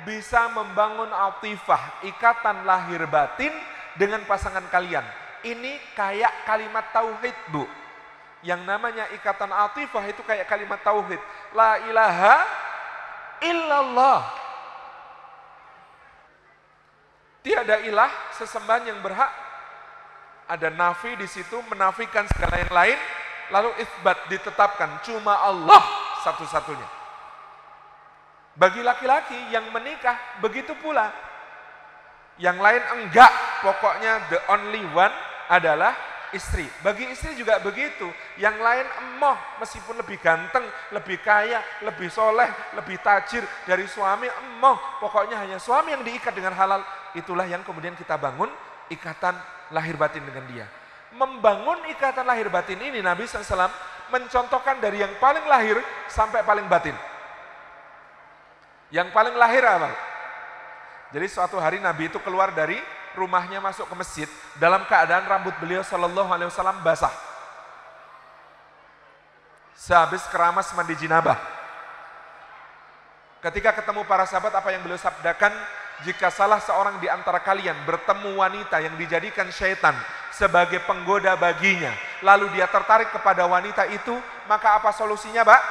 [0.08, 3.54] bisa membangun altifah, ikatan lahir batin
[3.96, 5.04] dengan pasangan kalian.
[5.42, 7.66] Ini kayak kalimat tauhid, Bu.
[8.42, 11.22] Yang namanya ikatan atifah itu kayak kalimat tauhid.
[11.54, 12.36] La ilaha
[13.42, 14.22] illallah.
[17.42, 19.30] Tiada ilah sesembahan yang berhak.
[20.46, 22.98] Ada nafi di situ menafikan segala yang lain,
[23.50, 25.82] lalu isbat ditetapkan cuma Allah
[26.28, 27.01] satu-satunya.
[28.62, 31.10] Bagi laki-laki yang menikah begitu pula.
[32.38, 33.34] Yang lain enggak,
[33.66, 35.10] pokoknya the only one
[35.50, 35.98] adalah
[36.30, 36.70] istri.
[36.86, 38.06] Bagi istri juga begitu.
[38.38, 40.62] Yang lain emoh meskipun lebih ganteng,
[40.94, 44.78] lebih kaya, lebih soleh, lebih tajir dari suami emoh.
[45.02, 46.86] Pokoknya hanya suami yang diikat dengan halal.
[47.18, 48.54] Itulah yang kemudian kita bangun
[48.94, 49.34] ikatan
[49.74, 50.70] lahir batin dengan dia.
[51.18, 53.74] Membangun ikatan lahir batin ini Nabi SAW
[54.14, 55.82] mencontohkan dari yang paling lahir
[56.14, 56.94] sampai paling batin.
[58.92, 59.90] Yang paling lahir apa?
[61.16, 62.76] Jadi suatu hari Nabi itu keluar dari
[63.16, 67.12] rumahnya masuk ke masjid dalam keadaan rambut beliau Shallallahu Alaihi Wasallam basah.
[69.76, 71.40] Sehabis keramas mandi jinabah.
[73.42, 75.50] Ketika ketemu para sahabat apa yang beliau sabdakan?
[76.02, 79.94] Jika salah seorang di antara kalian bertemu wanita yang dijadikan syaitan
[80.34, 81.94] sebagai penggoda baginya,
[82.26, 84.18] lalu dia tertarik kepada wanita itu,
[84.50, 85.62] maka apa solusinya, Pak?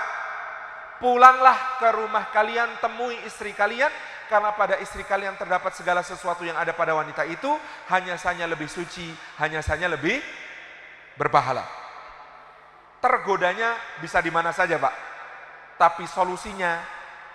[1.01, 3.89] Pulanglah ke rumah kalian, temui istri kalian,
[4.29, 7.49] karena pada istri kalian terdapat segala sesuatu yang ada pada wanita itu
[7.89, 9.09] hanya saja lebih suci,
[9.41, 10.21] hanya saja lebih
[11.17, 11.65] berpahala.
[13.01, 14.95] Tergodanya bisa di mana saja, Pak.
[15.81, 16.85] Tapi solusinya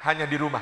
[0.06, 0.62] hanya di rumah.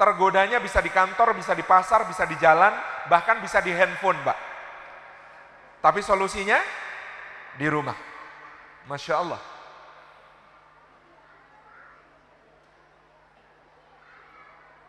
[0.00, 2.72] Tergodanya bisa di kantor, bisa di pasar, bisa di jalan,
[3.12, 4.38] bahkan bisa di handphone, Pak.
[5.84, 6.56] Tapi solusinya
[7.60, 7.96] di rumah.
[8.88, 9.59] Masya Allah.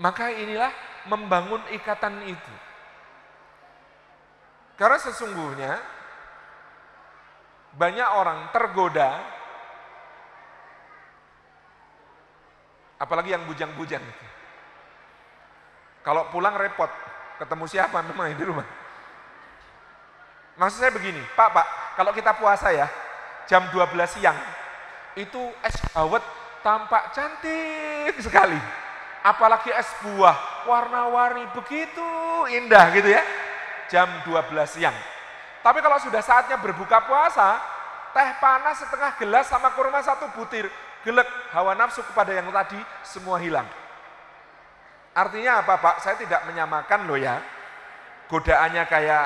[0.01, 0.73] Maka inilah
[1.05, 2.53] membangun ikatan itu.
[4.81, 5.77] Karena sesungguhnya
[7.77, 9.21] banyak orang tergoda
[12.97, 14.25] apalagi yang bujang-bujang itu.
[16.01, 16.89] Kalau pulang repot,
[17.37, 18.65] ketemu siapa memang di rumah.
[20.57, 22.89] Maksud saya begini, Pak, Pak, kalau kita puasa ya,
[23.45, 24.37] jam 12 siang,
[25.13, 26.25] itu es dawet
[26.65, 28.80] tampak cantik sekali
[29.21, 32.09] apalagi es buah warna-warni begitu
[32.49, 33.23] indah gitu ya.
[33.89, 34.95] Jam 12 siang.
[35.61, 37.59] Tapi kalau sudah saatnya berbuka puasa
[38.11, 40.69] teh panas setengah gelas sama kurma satu butir.
[41.01, 43.65] Gelek hawa nafsu kepada yang tadi semua hilang.
[45.17, 45.95] Artinya apa pak?
[46.05, 47.41] Saya tidak menyamakan loh ya.
[48.29, 49.25] Godaannya kayak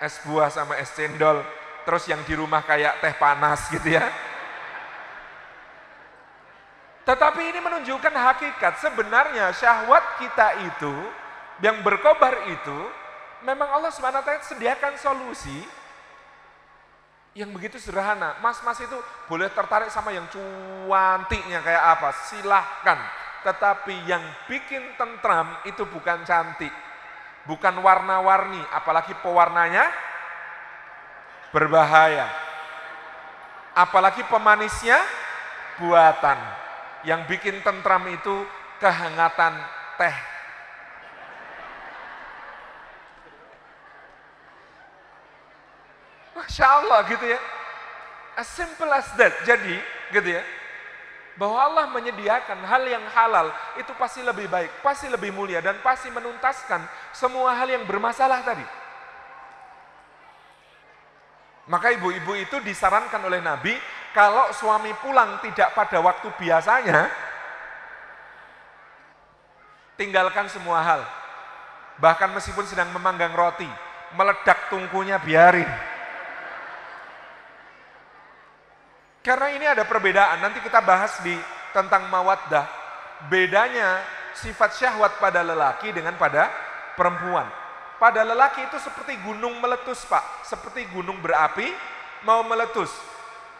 [0.00, 1.44] es buah sama es cendol
[1.86, 4.10] terus yang di rumah kayak teh panas gitu ya
[7.06, 10.94] tetapi ini menunjukkan hakikat sebenarnya syahwat kita itu
[11.62, 12.78] yang berkobar itu
[13.46, 15.54] memang Allah SWT sediakan solusi
[17.38, 18.34] yang begitu sederhana.
[18.42, 18.98] Mas-mas itu
[19.30, 22.98] boleh tertarik sama yang cuantiknya kayak apa, silahkan.
[23.46, 26.74] Tetapi yang bikin tentram itu bukan cantik,
[27.46, 29.86] bukan warna-warni, apalagi pewarnanya
[31.54, 32.26] berbahaya.
[33.78, 34.98] Apalagi pemanisnya
[35.78, 36.65] buatan
[37.06, 38.42] yang bikin tentram itu
[38.82, 39.54] kehangatan
[39.94, 40.16] teh.
[46.34, 47.40] Masya Allah gitu ya.
[48.36, 49.32] As simple as that.
[49.46, 49.78] Jadi
[50.12, 50.42] gitu ya.
[51.38, 56.08] Bahwa Allah menyediakan hal yang halal itu pasti lebih baik, pasti lebih mulia dan pasti
[56.08, 56.80] menuntaskan
[57.12, 58.64] semua hal yang bermasalah tadi.
[61.66, 63.74] Maka ibu-ibu itu disarankan oleh Nabi
[64.16, 67.12] kalau suami pulang tidak pada waktu biasanya,
[70.00, 71.04] tinggalkan semua hal.
[72.00, 73.68] Bahkan meskipun sedang memanggang roti,
[74.16, 75.68] meledak tungkunya biarin.
[79.20, 81.36] Karena ini ada perbedaan, nanti kita bahas di
[81.76, 82.64] tentang mawaddah.
[83.28, 84.00] Bedanya
[84.32, 86.48] sifat syahwat pada lelaki dengan pada
[86.96, 87.44] perempuan.
[88.00, 91.68] Pada lelaki itu seperti gunung meletus pak, seperti gunung berapi
[92.24, 93.15] mau meletus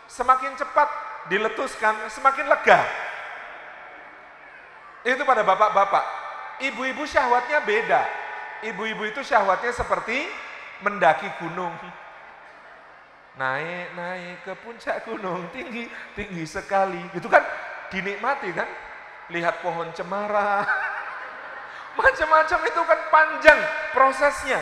[0.06, 0.88] semakin cepat
[1.30, 2.80] diletuskan, semakin lega.
[5.06, 6.04] Itu pada bapak-bapak.
[6.62, 8.02] Ibu-ibu syahwatnya beda.
[8.66, 10.26] Ibu-ibu itu syahwatnya seperti
[10.82, 11.74] mendaki gunung.
[13.36, 16.98] Naik, naik ke puncak gunung, tinggi, tinggi sekali.
[17.12, 17.44] Itu kan
[17.92, 18.66] dinikmati kan?
[19.28, 20.64] Lihat pohon cemara.
[22.00, 23.60] Macam-macam itu kan panjang
[23.92, 24.60] prosesnya.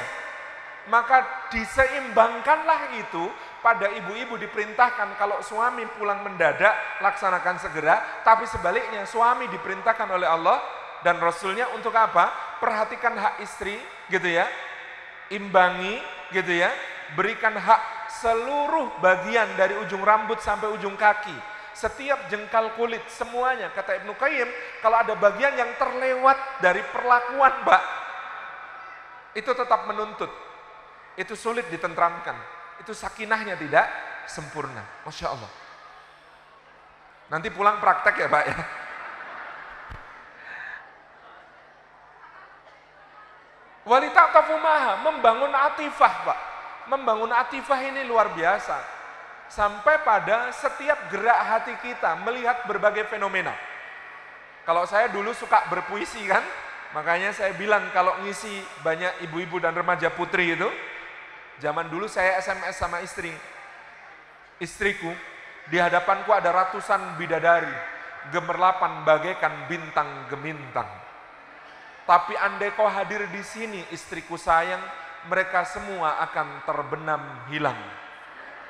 [0.85, 3.25] Maka diseimbangkanlah itu
[3.65, 10.61] pada ibu-ibu diperintahkan kalau suami pulang mendadak laksanakan segera, tapi sebaliknya suami diperintahkan oleh Allah
[11.01, 12.29] dan Rasulnya untuk apa?
[12.61, 13.81] Perhatikan hak istri
[14.13, 14.45] gitu ya,
[15.33, 15.97] imbangi
[16.37, 16.69] gitu ya,
[17.17, 21.35] berikan hak seluruh bagian dari ujung rambut sampai ujung kaki,
[21.73, 23.73] setiap jengkal kulit, semuanya.
[23.73, 24.49] Kata Ibnu Qayyim,
[24.85, 27.83] kalau ada bagian yang terlewat dari perlakuan, Mbak,
[29.41, 30.44] itu tetap menuntut.
[31.15, 32.35] Itu sulit ditentramkan.
[32.83, 33.87] Itu sakinahnya tidak
[34.27, 34.83] sempurna.
[35.07, 35.51] Masya Allah.
[37.33, 38.57] Nanti pulang praktek ya Pak ya.
[43.85, 46.39] Walita tafumaha, membangun atifah Pak.
[46.89, 48.81] Membangun atifah ini luar biasa.
[49.49, 53.53] Sampai pada setiap gerak hati kita melihat berbagai fenomena.
[54.65, 56.41] Kalau saya dulu suka berpuisi kan,
[56.97, 60.69] makanya saya bilang kalau ngisi banyak ibu-ibu dan remaja putri itu,
[61.63, 63.31] zaman dulu saya SMS sama istri,
[64.59, 65.11] istriku,
[65.69, 67.71] di hadapanku ada ratusan bidadari,
[68.33, 70.89] gemerlapan bagaikan bintang gemintang.
[72.05, 74.81] Tapi andai kau hadir di sini istriku sayang,
[75.25, 77.81] mereka semua akan terbenam hilang.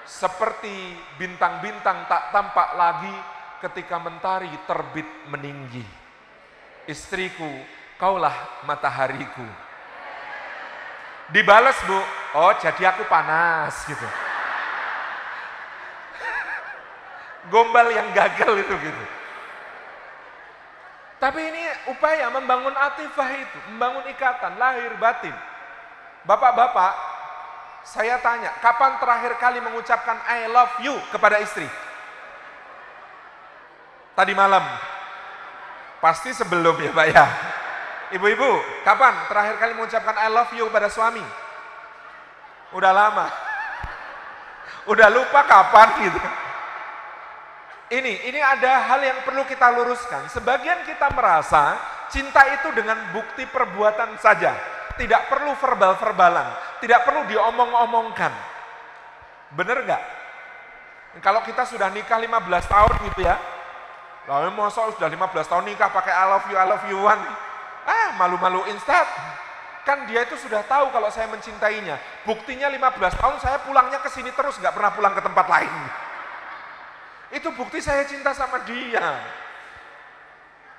[0.07, 3.15] Seperti bintang-bintang tak tampak lagi
[3.65, 5.83] ketika mentari terbit meninggi.
[6.87, 7.49] Istriku,
[7.97, 9.49] kaulah matahariku.
[11.33, 11.99] Dibalas bu,
[12.35, 14.09] oh jadi aku panas gitu.
[17.49, 19.05] Gombal yang gagal itu gitu.
[21.21, 25.33] Tapi ini upaya membangun atifah itu, membangun ikatan lahir batin.
[26.25, 26.93] Bapak-bapak,
[27.85, 31.69] saya tanya, kapan terakhir kali mengucapkan I love you kepada istri?
[34.17, 34.65] Tadi malam.
[36.01, 37.25] Pasti sebelum ya Pak ya.
[38.21, 38.51] Ibu-ibu,
[38.85, 41.25] kapan terakhir kali mengucapkan I love you kepada suami?
[42.75, 43.27] Udah lama.
[44.91, 46.21] Udah lupa kapan gitu.
[47.95, 50.27] Ini, ini ada hal yang perlu kita luruskan.
[50.29, 51.79] Sebagian kita merasa
[52.11, 54.59] cinta itu dengan bukti perbuatan saja.
[54.99, 56.81] Tidak perlu verbal-verbalan.
[56.83, 58.33] Tidak perlu diomong-omongkan.
[59.55, 60.03] Bener nggak?
[61.23, 63.39] Kalau kita sudah nikah 15 tahun gitu ya.
[64.27, 67.23] Lalu masa sudah 15 tahun nikah pakai I love you, I love you one.
[67.85, 69.07] Ah, malu-malu instat.
[69.85, 72.01] Kan dia itu sudah tahu kalau saya mencintainya.
[72.25, 75.73] Buktinya 15 tahun saya pulangnya ke sini terus, nggak pernah pulang ke tempat lain.
[77.37, 79.21] Itu bukti saya cinta sama dia.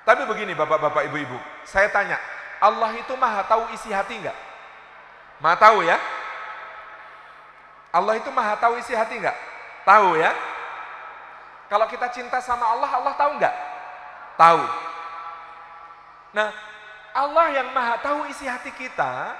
[0.02, 2.18] Tapi begini bapak-bapak ibu-ibu, saya tanya,
[2.62, 4.38] Allah itu maha tahu isi hati enggak?
[5.42, 5.98] Maha tahu ya?
[7.94, 9.34] Allah itu maha tahu isi hati enggak?
[9.86, 10.34] Tahu ya?
[11.66, 13.54] Kalau kita cinta sama Allah, Allah tahu enggak?
[14.38, 14.62] Tahu.
[16.38, 16.48] Nah,
[17.16, 19.32] Allah yang maha tahu isi hati kita,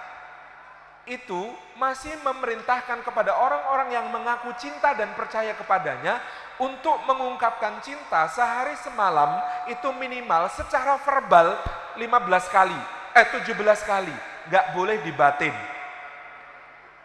[1.05, 6.19] itu masih memerintahkan kepada orang-orang yang mengaku cinta dan percaya kepadanya
[6.57, 11.53] untuk mengungkapkan cinta sehari semalam itu minimal secara verbal
[12.01, 12.81] 15 kali,
[13.13, 14.17] eh 17 kali,
[14.49, 15.53] nggak boleh dibatin.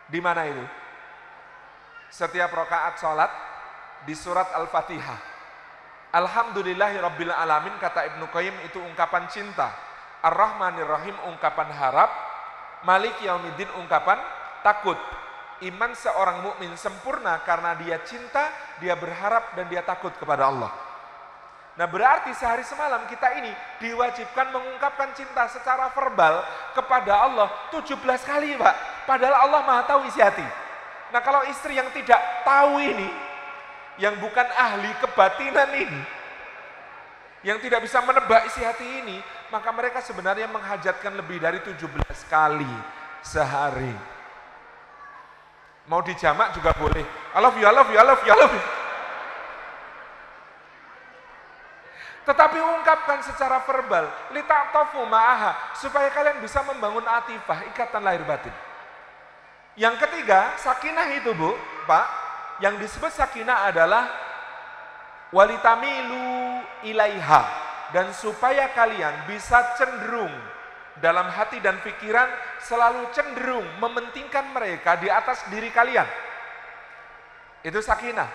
[0.07, 0.65] Di mana itu?
[2.09, 3.31] Setiap rakaat sholat
[4.07, 5.19] di surat Al-Fatihah.
[6.11, 9.90] Alhamdulillahi Rabbil Alamin kata Ibnu Qayyim itu ungkapan cinta.
[10.21, 12.09] Ar-Rahmanir Rahim ungkapan harap.
[12.81, 14.17] Malik Yaumiddin ungkapan
[14.65, 14.97] takut
[15.61, 18.49] iman seorang mukmin sempurna karena dia cinta,
[18.81, 20.73] dia berharap dan dia takut kepada Allah.
[21.77, 26.43] Nah berarti sehari semalam kita ini diwajibkan mengungkapkan cinta secara verbal
[26.75, 27.95] kepada Allah 17
[28.27, 28.75] kali Pak.
[29.07, 30.43] Padahal Allah maha tahu isi hati.
[31.13, 33.07] Nah kalau istri yang tidak tahu ini,
[34.01, 35.99] yang bukan ahli kebatinan ini,
[37.41, 39.17] yang tidak bisa menebak isi hati ini,
[39.49, 41.81] maka mereka sebenarnya menghajatkan lebih dari 17
[42.29, 42.69] kali
[43.25, 43.93] sehari.
[45.89, 47.03] Mau dijamak juga boleh.
[47.33, 48.65] I love you, I love you, I love you, I love you.
[52.21, 58.53] Tetapi ungkapkan secara verbal, lita'tafu ma'aha, supaya kalian bisa membangun atifah, ikatan lahir batin.
[59.73, 61.57] Yang ketiga, sakinah itu bu,
[61.89, 62.05] pak,
[62.61, 64.05] yang disebut sakinah adalah
[65.31, 67.41] walitamilu ilaiha,
[67.91, 70.31] dan supaya kalian bisa cenderung
[70.99, 72.27] dalam hati dan pikiran
[72.63, 76.07] selalu cenderung mementingkan mereka di atas diri kalian.
[77.63, 78.27] Itu sakinah,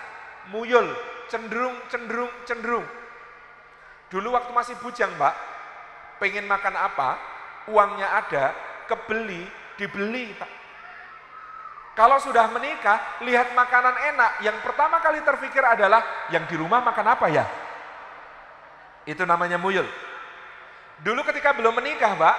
[0.51, 0.89] muyul,
[1.29, 2.87] cenderung, cenderung, cenderung.
[4.07, 5.35] Dulu waktu masih bujang mbak,
[6.23, 7.19] pengen makan apa,
[7.67, 8.45] uangnya ada,
[8.87, 9.45] kebeli,
[9.77, 10.51] dibeli pak.
[11.97, 17.07] Kalau sudah menikah, lihat makanan enak, yang pertama kali terpikir adalah, yang di rumah makan
[17.09, 17.49] apa ya?
[19.09, 19.89] Itu namanya muyul.
[21.01, 22.37] Dulu ketika belum menikah mbak,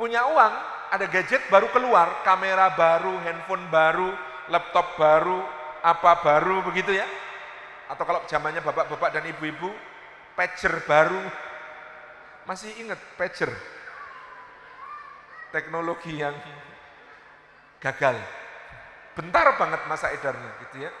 [0.00, 0.54] punya uang,
[0.88, 4.16] ada gadget baru keluar, kamera baru, handphone baru,
[4.48, 5.44] laptop baru,
[5.84, 7.04] apa baru begitu ya.
[7.92, 9.68] Atau kalau zamannya bapak-bapak dan ibu-ibu,
[10.32, 11.20] pager baru.
[12.48, 13.52] Masih ingat pager?
[15.52, 16.32] Teknologi yang
[17.84, 18.45] gagal.
[19.16, 20.92] Bentar banget masa edarnya gitu ya.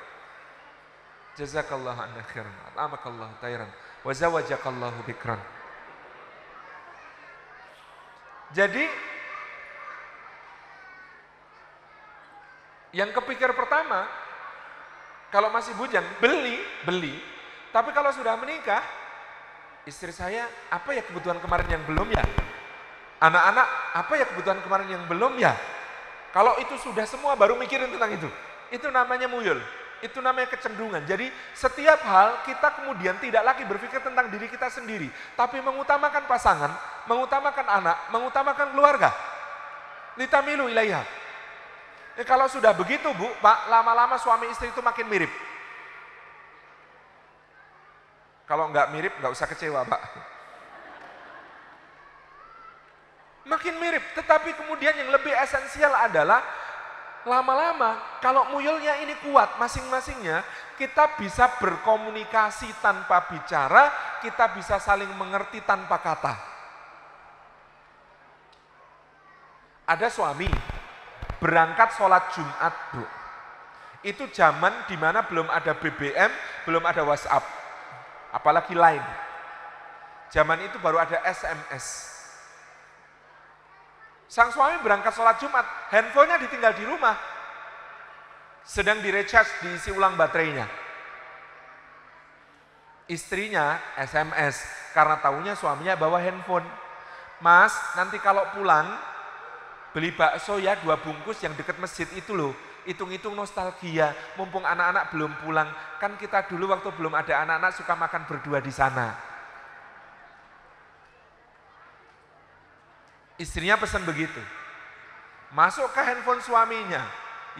[1.36, 3.68] Jazakallahu anna khairan, at'amakallahu khairan,
[4.00, 5.36] wa zawajakallahu bikran.
[8.56, 8.88] Jadi
[12.96, 14.08] yang kepikir pertama
[15.28, 16.56] kalau masih bujang beli,
[16.88, 17.20] beli.
[17.68, 18.80] Tapi kalau sudah menikah,
[19.84, 22.24] istri saya apa ya kebutuhan kemarin yang belum ya?
[23.20, 25.52] Anak-anak apa ya kebutuhan kemarin yang belum ya?
[26.36, 28.28] Kalau itu sudah semua baru mikirin tentang itu.
[28.68, 29.56] Itu namanya muyul.
[30.04, 31.08] Itu namanya kecenderungan.
[31.08, 35.08] Jadi setiap hal kita kemudian tidak lagi berpikir tentang diri kita sendiri.
[35.32, 36.76] Tapi mengutamakan pasangan,
[37.08, 39.16] mengutamakan anak, mengutamakan keluarga.
[40.20, 41.00] Litamilu ilaiha.
[42.20, 45.32] Ya, kalau sudah begitu bu, pak, lama-lama suami istri itu makin mirip.
[48.44, 50.35] Kalau nggak mirip, nggak usah kecewa pak.
[53.46, 56.42] Makin mirip, tetapi kemudian yang lebih esensial adalah
[57.26, 60.42] lama-lama kalau muyulnya ini kuat masing-masingnya,
[60.74, 66.34] kita bisa berkomunikasi tanpa bicara, kita bisa saling mengerti tanpa kata.
[69.86, 70.50] Ada suami
[71.38, 73.06] berangkat sholat Jumat, Bu.
[74.02, 76.30] Itu zaman di mana belum ada BBM,
[76.66, 77.46] belum ada WhatsApp,
[78.34, 79.02] apalagi lain.
[80.34, 82.15] Zaman itu baru ada SMS.
[84.26, 85.62] Sang suami berangkat sholat Jumat,
[85.94, 87.14] handphonenya ditinggal di rumah.
[88.66, 90.66] Sedang direcharge, diisi ulang baterainya.
[93.06, 96.66] Istrinya SMS, karena tahunya suaminya bawa handphone.
[97.38, 98.90] Mas, nanti kalau pulang,
[99.94, 102.50] beli bakso ya dua bungkus yang dekat masjid itu loh.
[102.82, 105.70] Hitung-hitung nostalgia, mumpung anak-anak belum pulang.
[106.02, 109.35] Kan kita dulu waktu belum ada anak-anak suka makan berdua di sana.
[113.36, 114.40] Istrinya pesan begitu.
[115.52, 117.04] Masuk ke handphone suaminya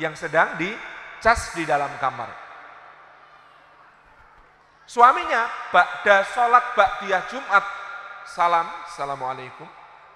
[0.01, 2.29] yang sedang dicas di dalam kamar.
[4.87, 7.64] Suaminya bakda sholat bakdiah Jumat,
[8.24, 9.66] salam, assalamualaikum.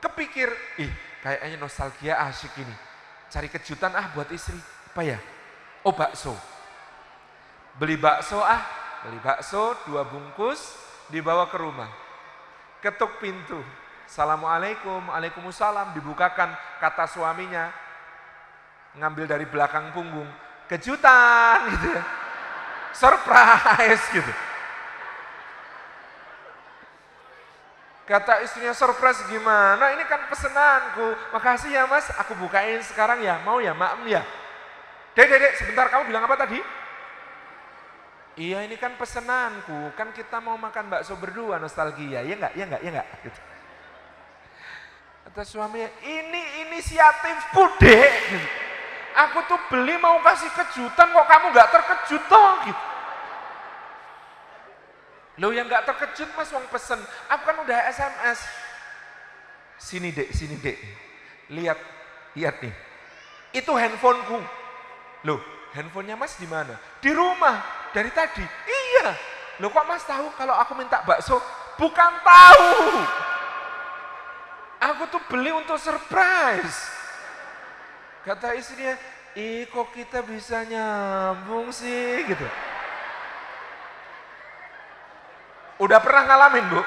[0.00, 0.48] Kepikir,
[0.80, 2.76] ih kayaknya nostalgia asyik ini.
[3.28, 4.56] Cari kejutan ah buat istri.
[4.90, 5.18] Apa ya?
[5.84, 6.32] Oh bakso.
[7.76, 8.62] Beli bakso ah,
[9.04, 10.74] beli bakso dua bungkus
[11.12, 11.90] dibawa ke rumah.
[12.80, 13.60] Ketuk pintu,
[14.10, 16.50] Assalamualaikum, Waalaikumsalam, dibukakan
[16.82, 17.70] kata suaminya,
[18.98, 20.26] ngambil dari belakang punggung,
[20.66, 22.02] kejutan gitu ya,
[22.90, 24.32] surprise gitu.
[28.10, 33.62] Kata istrinya surprise gimana, ini kan pesenanku, makasih ya mas, aku bukain sekarang ya, mau
[33.62, 34.26] ya, maem ya.
[35.14, 35.86] Dek, dek, dek, sebentar.
[35.86, 36.58] Kamu bilang apa tadi?
[38.42, 41.62] Iya ini kan pesenanku, kan kita mau makan bakso berdua.
[41.62, 43.08] Nostalgia, ya enggak, ya enggak, ya enggak.
[43.22, 43.40] Gitu.
[45.30, 48.34] Kata suaminya, ini inisiatifku dek.
[49.14, 52.84] Aku tuh beli mau kasih kejutan kok kamu gak terkejut toh gitu.
[55.38, 56.98] Lo yang gak terkejut mas wong pesen,
[57.30, 58.42] aku kan udah SMS.
[59.78, 60.74] Sini dek, sini dek.
[61.54, 61.78] Lihat,
[62.34, 62.74] lihat nih.
[63.54, 64.42] Itu handphoneku.
[65.30, 65.38] Loh,
[65.78, 66.74] handphonenya mas di mana?
[66.98, 68.42] Di rumah, dari tadi.
[68.66, 69.14] Iya.
[69.62, 71.38] Loh kok mas tahu kalau aku minta bakso?
[71.78, 72.74] Bukan tahu.
[74.80, 76.88] Aku tuh beli untuk surprise.
[78.24, 78.96] Kata istrinya,
[79.36, 82.48] ih kok kita bisa nyambung sih gitu.
[85.84, 86.80] Udah pernah ngalamin bu?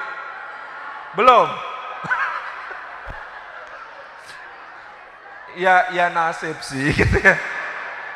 [1.21, 1.49] Belum?
[5.61, 7.37] ya ya nasib sih gitu ya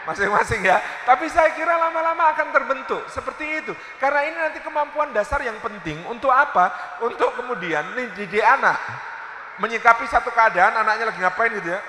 [0.10, 0.82] masing-masing ya.
[1.06, 3.76] Tapi saya kira lama-lama akan terbentuk seperti itu.
[4.02, 6.98] Karena ini nanti kemampuan dasar yang penting untuk apa?
[7.04, 7.84] Untuk kemudian
[8.16, 8.80] didik anak
[9.58, 11.80] menyikapi satu keadaan anaknya lagi ngapain gitu ya.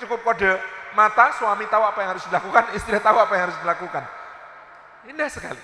[0.00, 0.56] Cukup kode
[0.94, 4.04] mata, suami tahu apa yang harus dilakukan, istri tahu apa yang harus dilakukan.
[5.10, 5.62] Indah sekali.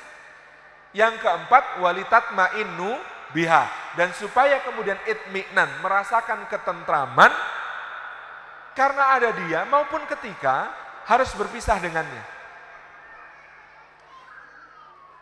[0.97, 2.97] Yang keempat, walitat ma'innu
[3.36, 3.68] biha.
[3.99, 7.32] Dan supaya kemudian itmi'nan, merasakan ketentraman,
[8.76, 10.72] karena ada dia maupun ketika
[11.09, 12.36] harus berpisah dengannya.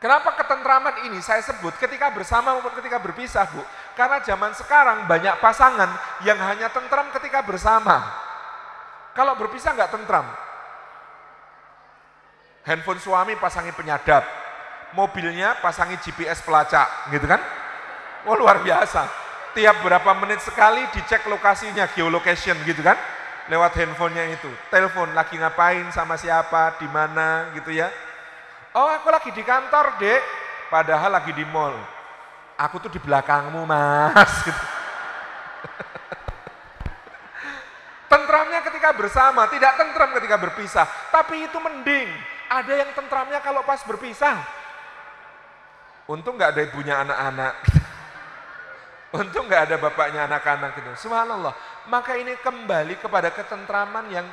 [0.02, 3.64] Kenapa ketentraman ini saya sebut ketika bersama maupun ketika berpisah, Bu?
[3.94, 5.90] Karena zaman sekarang banyak pasangan
[6.26, 8.02] yang hanya tentram ketika bersama.
[9.14, 10.26] Kalau berpisah nggak tentram.
[12.66, 14.24] Handphone suami pasangi penyadap,
[14.98, 17.38] mobilnya pasangi GPS pelacak, gitu kan?
[18.24, 19.04] Wah luar biasa.
[19.54, 22.96] Tiap berapa menit sekali dicek lokasinya, geolocation gitu kan?
[23.52, 24.50] Lewat handphonenya itu.
[24.72, 27.92] Telepon lagi ngapain sama siapa, di mana gitu ya
[28.74, 30.18] Oh aku lagi di kantor dek,
[30.66, 31.93] padahal lagi di mall.
[32.54, 34.32] Aku tuh di belakangmu mas.
[34.46, 34.62] Gitu.
[38.06, 40.86] Tentramnya ketika bersama, tidak tentram ketika berpisah.
[41.10, 42.06] Tapi itu mending.
[42.46, 44.38] Ada yang tentramnya kalau pas berpisah.
[46.06, 47.54] Untung nggak ada ibunya anak-anak.
[49.18, 51.08] Untung nggak ada bapaknya anak-anak gitu.
[51.08, 51.54] Subhanallah.
[51.90, 54.26] Maka ini kembali kepada ketentraman yang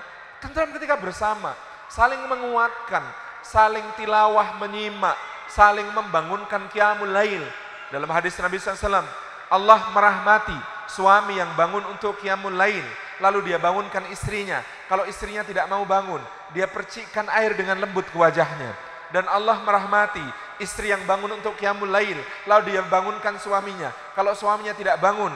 [0.44, 1.58] tentram ketika bersama.
[1.90, 3.04] Saling menguatkan,
[3.42, 5.18] saling tilawah menyimak,
[5.50, 7.44] saling membangunkan qiyamul lail.
[7.92, 9.04] Dalam hadis Nabi SAW,
[9.52, 10.56] Allah merahmati
[10.88, 12.84] suami yang bangun untuk qiyamul lail.
[13.20, 14.64] Lalu dia bangunkan istrinya.
[14.88, 16.24] Kalau istrinya tidak mau bangun,
[16.56, 18.74] dia percikkan air dengan lembut ke wajahnya.
[19.12, 20.24] Dan Allah merahmati
[20.64, 22.16] istri yang bangun untuk qiyamul lail,
[22.48, 23.92] lalu dia bangunkan suaminya.
[24.16, 25.36] Kalau suaminya tidak bangun,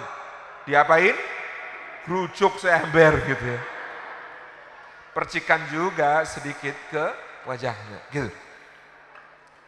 [0.64, 1.14] diapain?
[2.08, 3.60] Rujuk seember gitu ya.
[5.12, 7.06] Percikan juga sedikit ke
[7.44, 8.45] wajahnya, gitu.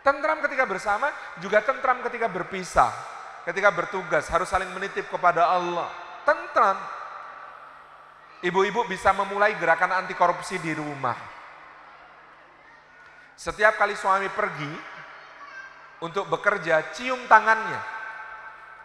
[0.07, 1.11] Tentram ketika bersama,
[1.43, 2.95] juga tentram ketika berpisah.
[3.43, 5.91] Ketika bertugas, harus saling menitip kepada Allah.
[6.23, 6.79] Tentram.
[8.39, 11.19] Ibu-ibu bisa memulai gerakan anti korupsi di rumah.
[13.35, 14.71] Setiap kali suami pergi,
[15.99, 17.81] untuk bekerja, cium tangannya.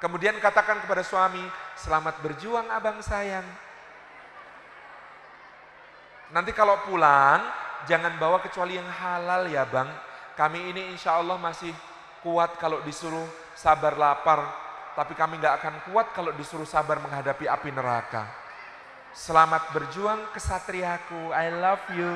[0.02, 1.46] Kemudian katakan kepada suami,
[1.78, 3.46] selamat berjuang abang sayang.
[6.34, 7.46] Nanti kalau pulang,
[7.86, 10.10] jangan bawa kecuali yang halal ya bang.
[10.33, 11.72] Kami ini insya Allah masih
[12.24, 14.41] kuat kalau disuruh sabar lapar.
[14.93, 18.28] Tapi kami nggak akan kuat kalau disuruh sabar menghadapi api neraka.
[19.12, 22.12] Selamat berjuang kesatriaku, I love you.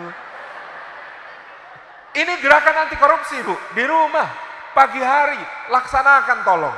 [2.16, 4.24] Ini gerakan anti korupsi bu, di rumah
[4.72, 5.36] pagi hari
[5.68, 6.76] laksanakan tolong.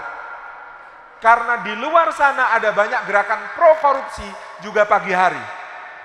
[1.22, 4.26] Karena di luar sana ada banyak gerakan pro korupsi
[4.62, 5.42] juga pagi hari.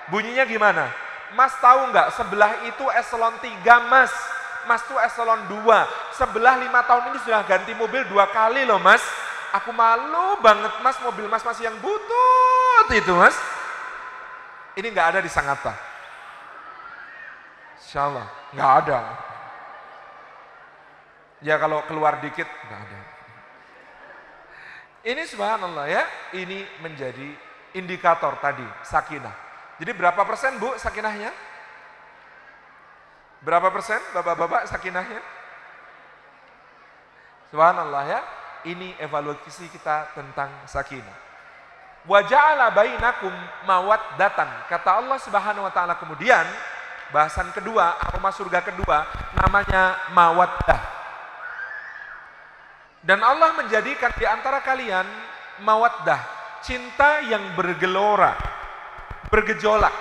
[0.10, 0.90] Bunyinya gimana?
[1.34, 4.14] Mas tahu nggak sebelah itu eselon 3 mas.
[4.68, 6.18] Mas tuh eselon 2.
[6.18, 9.02] Sebelah lima tahun ini sudah ganti mobil dua kali loh mas.
[9.54, 13.38] Aku malu banget mas mobil mas masih yang butut itu mas.
[14.74, 15.74] Ini nggak ada di Sangatta.
[17.78, 19.00] Insya Allah nggak ada.
[21.44, 23.00] Ya kalau keluar dikit nggak ada.
[25.04, 27.36] Ini subhanallah ya, ini menjadi
[27.76, 29.36] indikator tadi sakinah.
[29.76, 31.53] Jadi berapa persen Bu sakinahnya?
[33.44, 35.20] Berapa persen Bapak-bapak sakinahnya?
[37.52, 38.22] Subhanallah ya,
[38.66, 41.22] ini evaluasi kita tentang sakinah.
[42.04, 43.32] Wa ja'ala bainakum
[43.68, 44.68] mawaddatan.
[44.68, 46.44] Kata Allah Subhanahu wa taala kemudian
[47.14, 49.06] bahasan kedua, aroma surga kedua
[49.38, 50.82] namanya mawaddah.
[53.04, 55.06] Dan Allah menjadikan di antara kalian
[55.64, 56.20] mawaddah,
[56.64, 58.34] cinta yang bergelora,
[59.30, 59.94] bergejolak,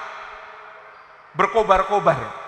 [1.35, 2.42] berkobar-kobar.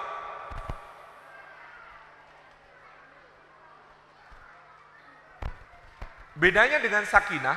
[6.45, 7.57] Bedanya dengan sakinah,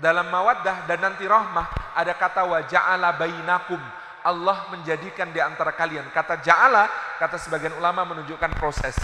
[0.00, 3.76] dalam mawaddah dan nanti rahmah ada kata wa ja'ala bainakum.
[4.24, 6.08] Allah menjadikan di antara kalian.
[6.08, 6.88] Kata ja'ala,
[7.20, 8.96] kata sebagian ulama menunjukkan proses.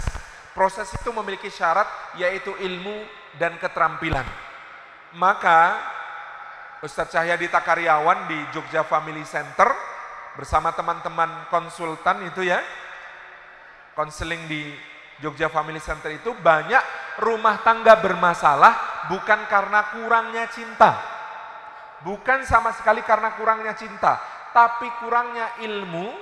[0.57, 1.85] Proses itu memiliki syarat
[2.17, 3.05] yaitu ilmu
[3.37, 4.25] dan keterampilan.
[5.21, 5.77] Maka
[6.81, 9.69] Ustadz Cahyadi Takaryawan di Jogja Family Center
[10.33, 12.57] bersama teman-teman konsultan itu ya,
[13.93, 14.73] konseling di
[15.21, 20.91] Jogja Family Center itu banyak rumah tangga bermasalah bukan karena kurangnya cinta.
[22.05, 24.21] Bukan sama sekali karena kurangnya cinta,
[24.53, 26.13] tapi kurangnya ilmu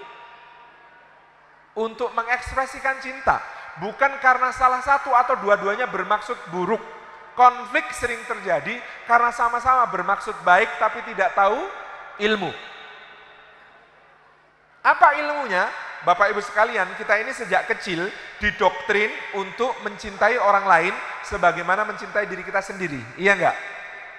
[1.76, 3.42] untuk mengekspresikan cinta
[3.82, 6.82] bukan karena salah satu atau dua-duanya bermaksud buruk.
[7.34, 8.78] Konflik sering terjadi
[9.10, 11.58] karena sama-sama bermaksud baik tapi tidak tahu
[12.22, 12.54] ilmu.
[14.86, 15.66] Apa ilmunya?
[16.04, 18.12] Bapak Ibu sekalian, kita ini sejak kecil
[18.44, 19.08] didoktrin
[19.40, 20.94] untuk mencintai orang lain
[21.24, 23.00] sebagaimana mencintai diri kita sendiri.
[23.16, 23.56] Iya enggak?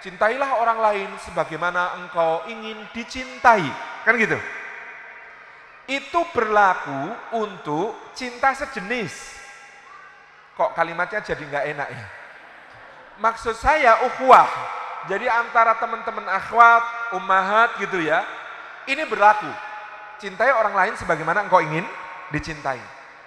[0.01, 3.69] Cintailah orang lain sebagaimana engkau ingin dicintai.
[4.01, 4.41] Kan gitu?
[5.85, 9.13] Itu berlaku untuk cinta sejenis.
[10.57, 12.05] Kok kalimatnya jadi nggak enak ya?
[13.21, 14.49] Maksud saya ukhuwah.
[15.05, 18.25] Jadi antara teman-teman akhwat, ummahat gitu ya.
[18.89, 19.53] Ini berlaku.
[20.25, 21.85] Cintai orang lain sebagaimana engkau ingin
[22.33, 22.81] dicintai.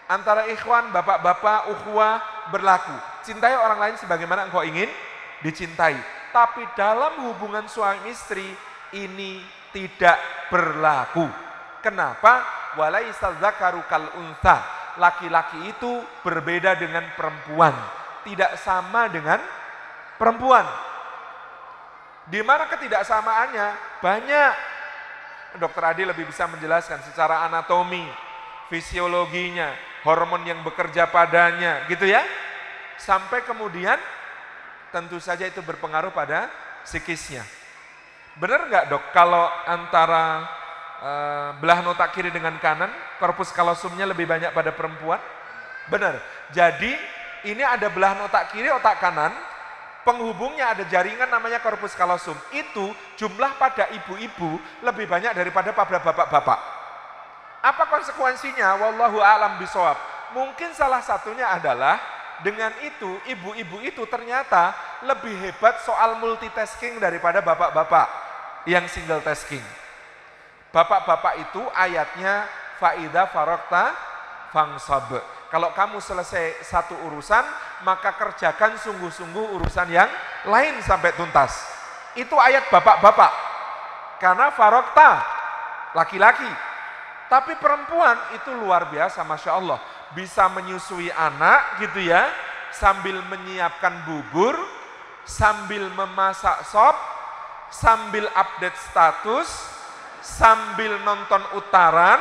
[0.09, 2.17] Antara ikhwan, bapak-bapak, ukhuwah
[2.49, 2.97] berlaku.
[3.21, 4.89] Cintai orang lain sebagaimana engkau ingin
[5.45, 5.93] dicintai.
[6.33, 8.49] Tapi dalam hubungan suami istri
[8.97, 10.17] ini tidak
[10.49, 11.29] berlaku.
[11.85, 12.41] Kenapa?
[12.81, 14.65] Walaisal zakaru kal untha
[14.97, 17.77] laki-laki itu berbeda dengan perempuan,
[18.25, 19.37] tidak sama dengan
[20.17, 20.65] perempuan.
[22.25, 24.01] Di mana ketidaksamaannya?
[24.01, 24.76] Banyak.
[25.55, 28.03] Dokter Adi lebih bisa menjelaskan secara anatomi,
[28.67, 29.71] fisiologinya,
[30.03, 32.21] hormon yang bekerja padanya, gitu ya.
[32.99, 33.95] Sampai kemudian
[34.91, 36.51] tentu saja itu berpengaruh pada
[36.83, 37.47] psikisnya.
[38.37, 40.45] Benar nggak dok kalau antara
[41.01, 45.17] uh, belah otak kiri dengan kanan, korpus kalosumnya lebih banyak pada perempuan?
[45.89, 46.19] Benar.
[46.53, 46.93] Jadi
[47.49, 49.33] ini ada belahan otak kiri, otak kanan,
[50.07, 52.39] penghubungnya ada jaringan namanya korpus kalosum.
[52.55, 54.55] Itu jumlah pada ibu-ibu
[54.87, 56.59] lebih banyak daripada pada bapak-bapak.
[57.59, 58.79] Apa konsekuensinya?
[58.79, 59.99] Wallahu alam bisawab.
[60.31, 61.99] Mungkin salah satunya adalah
[62.39, 64.71] dengan itu ibu-ibu itu ternyata
[65.03, 68.07] lebih hebat soal multitasking daripada bapak-bapak
[68.63, 69.63] yang single tasking.
[70.71, 72.47] Bapak-bapak itu ayatnya
[72.79, 73.91] faida farokta
[74.57, 75.13] fangsab.
[75.53, 77.45] Kalau kamu selesai satu urusan,
[77.85, 80.09] maka kerjakan sungguh-sungguh urusan yang
[80.49, 81.53] lain sampai tuntas.
[82.17, 83.31] Itu ayat bapak-bapak.
[84.17, 85.21] Karena farokta,
[85.93, 86.49] laki-laki.
[87.29, 89.77] Tapi perempuan itu luar biasa, Masya Allah.
[90.17, 92.25] Bisa menyusui anak gitu ya,
[92.73, 94.57] sambil menyiapkan bubur,
[95.21, 96.97] sambil memasak sop,
[97.69, 99.47] sambil update status,
[100.23, 102.19] sambil nonton utaran,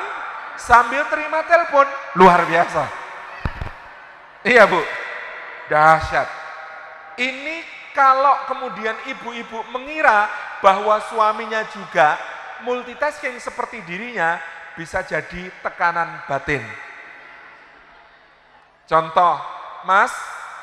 [0.59, 1.87] sambil terima telepon.
[2.19, 2.85] Luar biasa.
[4.47, 4.79] Iya Bu,
[5.73, 6.29] dahsyat.
[7.17, 7.65] Ini
[7.97, 10.29] kalau kemudian ibu-ibu mengira
[10.61, 12.21] bahwa suaminya juga
[12.63, 14.37] multitasking seperti dirinya,
[14.77, 16.61] bisa jadi tekanan batin.
[18.87, 19.41] Contoh,
[19.83, 20.15] Mas,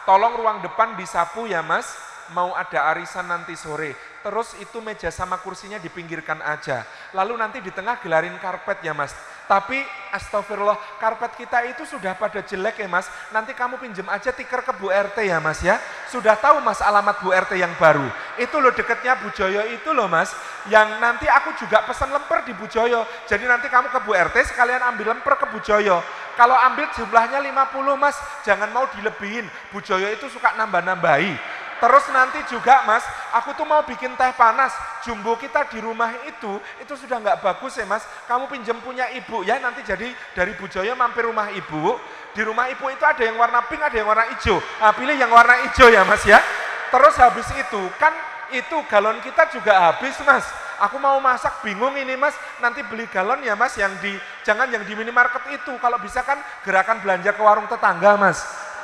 [0.08, 1.92] tolong ruang depan disapu ya Mas,
[2.32, 3.98] mau ada arisan nanti sore.
[4.24, 6.88] Terus itu meja sama kursinya dipinggirkan aja.
[7.12, 9.12] Lalu nanti di tengah gelarin karpet ya Mas
[9.54, 13.06] tapi astagfirullah, karpet kita itu sudah pada jelek ya mas.
[13.30, 15.78] Nanti kamu pinjem aja tikar ke Bu RT ya mas ya.
[16.10, 18.10] Sudah tahu mas alamat Bu RT yang baru.
[18.42, 20.34] Itu loh deketnya Bu Joyo itu loh mas.
[20.74, 23.06] Yang nanti aku juga pesan lemper di Bu Joyo.
[23.30, 26.02] Jadi nanti kamu ke Bu RT sekalian ambil lemper ke Bu Joyo.
[26.34, 29.46] Kalau ambil jumlahnya 50 mas, jangan mau dilebihin.
[29.70, 31.62] Bu Joyo itu suka nambah-nambahi.
[31.84, 33.04] Terus nanti juga mas,
[33.36, 34.72] aku tuh mau bikin teh panas.
[35.04, 38.08] Jumbo kita di rumah itu, itu sudah nggak bagus ya mas.
[38.24, 42.00] Kamu pinjem punya ibu ya, nanti jadi dari Bu Joyo mampir rumah ibu.
[42.32, 44.64] Di rumah ibu itu ada yang warna pink, ada yang warna hijau.
[44.80, 46.40] Nah, pilih yang warna hijau ya mas ya.
[46.88, 48.16] Terus habis itu, kan
[48.56, 50.48] itu galon kita juga habis mas.
[50.88, 52.32] Aku mau masak bingung ini mas,
[52.64, 54.16] nanti beli galon ya mas yang di,
[54.48, 55.76] jangan yang di minimarket itu.
[55.84, 58.40] Kalau bisa kan gerakan belanja ke warung tetangga mas.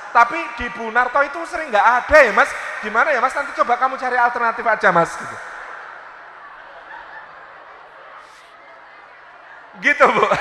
[0.09, 2.49] Tapi di Bu Narto itu sering nggak ada ya mas.
[2.81, 3.33] Gimana ya mas?
[3.37, 5.13] Nanti coba kamu cari alternatif aja mas.
[5.13, 5.35] Gitu,
[9.85, 10.25] gitu bu.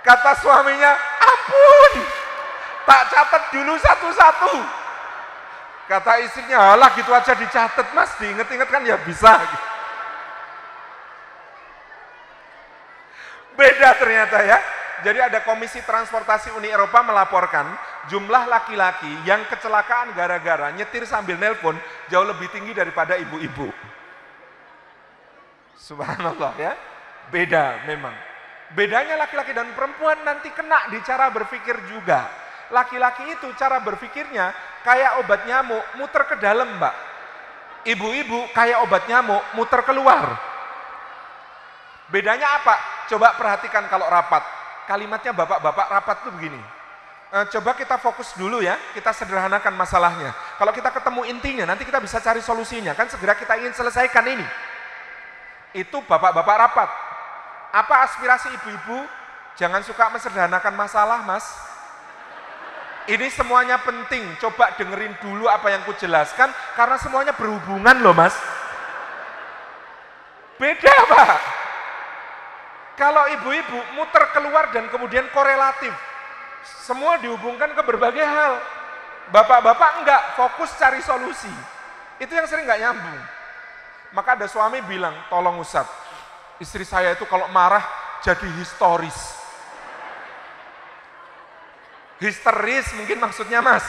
[0.00, 1.92] Kata suaminya, ampun,
[2.88, 4.56] tak catat dulu satu-satu.
[5.92, 9.36] Kata istrinya, alah gitu aja dicatat mas, diinget-inget kan ya bisa.
[13.60, 14.79] Beda ternyata ya.
[15.00, 17.64] Jadi ada Komisi Transportasi Uni Eropa melaporkan
[18.12, 21.76] jumlah laki-laki yang kecelakaan gara-gara nyetir sambil nelpon
[22.12, 23.72] jauh lebih tinggi daripada ibu-ibu.
[25.80, 26.72] Subhanallah ya.
[27.32, 28.12] Beda memang.
[28.76, 32.28] Bedanya laki-laki dan perempuan nanti kena di cara berpikir juga.
[32.70, 34.52] Laki-laki itu cara berpikirnya
[34.86, 36.94] kayak obat nyamuk muter ke dalam mbak.
[37.88, 40.36] Ibu-ibu kayak obat nyamuk muter keluar.
[42.12, 42.76] Bedanya apa?
[43.08, 44.59] Coba perhatikan kalau rapat
[44.90, 46.58] kalimatnya bapak-bapak rapat tuh begini.
[47.30, 50.34] E, coba kita fokus dulu ya, kita sederhanakan masalahnya.
[50.58, 52.98] Kalau kita ketemu intinya, nanti kita bisa cari solusinya.
[52.98, 54.42] Kan segera kita ingin selesaikan ini.
[55.78, 56.90] Itu bapak-bapak rapat.
[57.70, 59.06] Apa aspirasi ibu-ibu?
[59.54, 61.46] Jangan suka mesederhanakan masalah, mas.
[63.06, 64.26] Ini semuanya penting.
[64.42, 68.34] Coba dengerin dulu apa yang kujelaskan, karena semuanya berhubungan loh, mas.
[70.58, 71.59] Beda, Pak.
[73.00, 75.88] Kalau ibu-ibu muter keluar dan kemudian korelatif,
[76.84, 78.60] semua dihubungkan ke berbagai hal.
[79.32, 81.48] Bapak-bapak enggak fokus cari solusi.
[82.20, 83.20] Itu yang sering enggak nyambung.
[84.12, 85.88] Maka ada suami bilang, tolong Ustaz,
[86.60, 87.80] istri saya itu kalau marah
[88.20, 89.16] jadi historis.
[92.20, 93.86] Histeris mungkin maksudnya mas.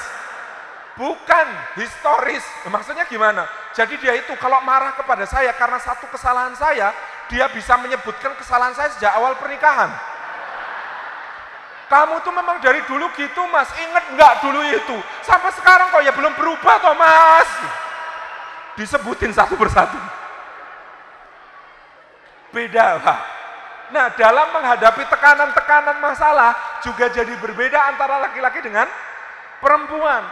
[0.95, 2.47] Bukan historis.
[2.63, 3.43] Maksudnya gimana?
[3.75, 6.95] Jadi dia itu kalau marah kepada saya karena satu kesalahan saya,
[7.31, 9.87] dia bisa menyebutkan kesalahan saya sejak awal pernikahan.
[11.87, 14.97] Kamu tuh memang dari dulu gitu mas, inget nggak dulu itu?
[15.23, 17.47] Sampai sekarang kok ya belum berubah toh mas.
[18.75, 19.95] Disebutin satu persatu.
[22.51, 23.19] Beda pak.
[23.91, 28.87] Nah dalam menghadapi tekanan-tekanan masalah juga jadi berbeda antara laki-laki dengan
[29.59, 30.23] perempuan.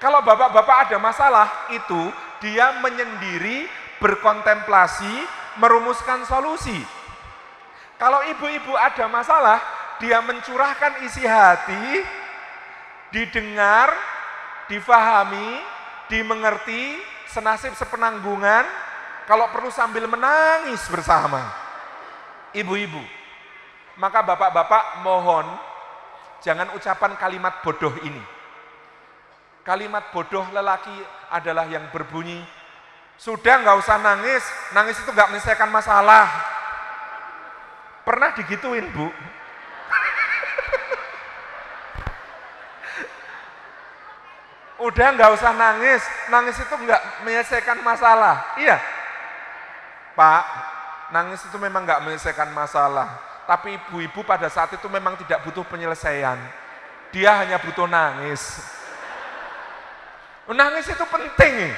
[0.00, 2.08] Kalau bapak-bapak ada masalah itu
[2.40, 3.68] dia menyendiri
[4.00, 5.28] berkontemplasi,
[5.60, 6.76] merumuskan solusi.
[8.00, 9.60] Kalau ibu-ibu ada masalah,
[10.00, 12.00] dia mencurahkan isi hati,
[13.12, 13.92] didengar,
[14.72, 15.60] difahami,
[16.08, 16.96] dimengerti,
[17.28, 18.64] senasib sepenanggungan,
[19.28, 21.44] kalau perlu sambil menangis bersama.
[22.56, 23.04] Ibu-ibu.
[24.00, 25.46] Maka bapak-bapak mohon
[26.40, 28.24] jangan ucapan kalimat bodoh ini.
[29.60, 30.94] Kalimat bodoh lelaki
[31.28, 32.40] adalah yang berbunyi,
[33.20, 34.40] sudah nggak usah nangis,
[34.72, 36.24] nangis itu nggak menyelesaikan masalah.
[38.00, 39.12] Pernah digituin bu?
[44.88, 46.00] Udah nggak usah nangis,
[46.32, 48.56] nangis itu nggak menyelesaikan masalah.
[48.56, 48.80] Iya,
[50.16, 50.44] Pak,
[51.12, 53.20] nangis itu memang nggak menyelesaikan masalah.
[53.44, 56.40] Tapi ibu-ibu pada saat itu memang tidak butuh penyelesaian.
[57.12, 58.64] Dia hanya butuh nangis.
[60.48, 61.68] Nangis itu penting.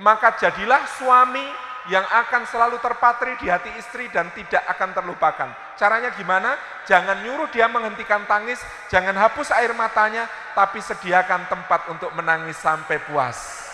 [0.00, 1.44] Maka jadilah suami
[1.88, 5.48] yang akan selalu terpatri di hati istri dan tidak akan terlupakan.
[5.76, 6.56] Caranya gimana?
[6.84, 8.60] Jangan nyuruh dia menghentikan tangis,
[8.92, 13.68] jangan hapus air matanya, tapi sediakan tempat untuk menangis sampai puas.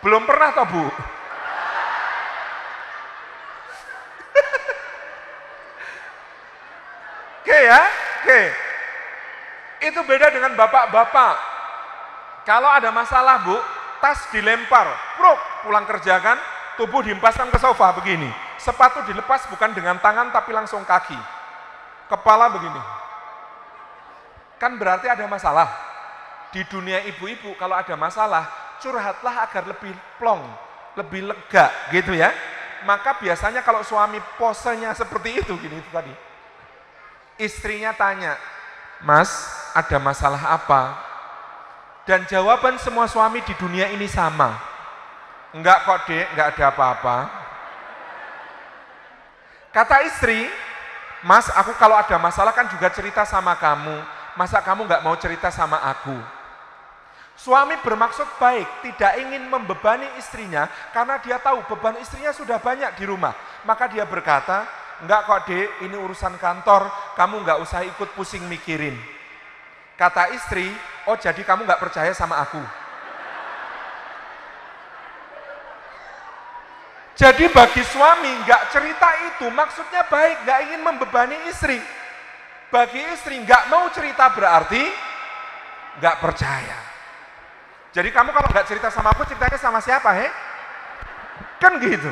[0.00, 0.84] Belum pernah toh Bu?
[7.42, 7.82] Oke ya,
[8.22, 8.40] oke.
[9.82, 11.51] Itu beda dengan bapak-bapak.
[12.42, 13.54] Kalau ada masalah Bu,
[14.02, 16.38] tas dilempar, pruk, pulang kerja kan,
[16.74, 18.26] tubuh diempaskan ke sofa begini.
[18.58, 21.18] Sepatu dilepas bukan dengan tangan tapi langsung kaki.
[22.10, 22.82] Kepala begini.
[24.58, 25.70] Kan berarti ada masalah.
[26.50, 28.44] Di dunia ibu-ibu kalau ada masalah,
[28.82, 30.42] curhatlah agar lebih plong,
[30.98, 32.34] lebih lega gitu ya.
[32.82, 36.12] Maka biasanya kalau suami posenya seperti itu gini itu tadi.
[37.38, 38.34] Istrinya tanya,
[39.00, 39.30] "Mas,
[39.72, 41.11] ada masalah apa?"
[42.02, 44.58] Dan jawaban semua suami di dunia ini sama.
[45.54, 47.18] Enggak kok dek, enggak ada apa-apa.
[49.70, 50.50] Kata istri,
[51.22, 54.02] mas aku kalau ada masalah kan juga cerita sama kamu.
[54.34, 56.16] Masa kamu enggak mau cerita sama aku?
[57.38, 63.04] Suami bermaksud baik, tidak ingin membebani istrinya karena dia tahu beban istrinya sudah banyak di
[63.06, 63.32] rumah.
[63.62, 64.66] Maka dia berkata,
[65.06, 68.98] enggak kok dek, ini urusan kantor, kamu enggak usah ikut pusing mikirin.
[70.02, 70.66] Kata istri,
[71.06, 72.58] oh jadi kamu nggak percaya sama aku.
[77.14, 81.78] Jadi bagi suami nggak cerita itu maksudnya baik, nggak ingin membebani istri.
[82.74, 84.82] Bagi istri nggak mau cerita berarti
[86.02, 86.78] nggak percaya.
[87.94, 90.26] Jadi kamu kalau nggak cerita sama aku, ceritanya sama siapa, he?
[91.62, 92.10] Kan gitu.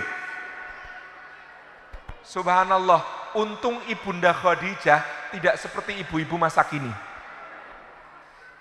[2.22, 5.02] Subhanallah, untung ibunda Khadijah
[5.34, 7.09] tidak seperti ibu-ibu masa kini.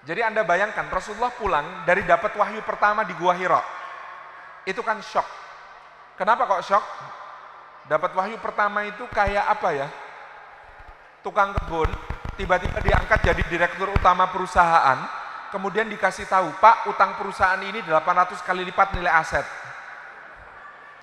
[0.07, 3.59] Jadi Anda bayangkan Rasulullah pulang dari dapat wahyu pertama di Gua Hira.
[4.63, 5.27] Itu kan shock.
[6.15, 6.85] Kenapa kok shock?
[7.91, 9.87] Dapat wahyu pertama itu kayak apa ya?
[11.19, 11.89] Tukang kebun,
[12.39, 15.03] tiba-tiba diangkat jadi direktur utama perusahaan,
[15.51, 19.43] kemudian dikasih tahu, Pak, utang perusahaan ini 800 kali lipat nilai aset.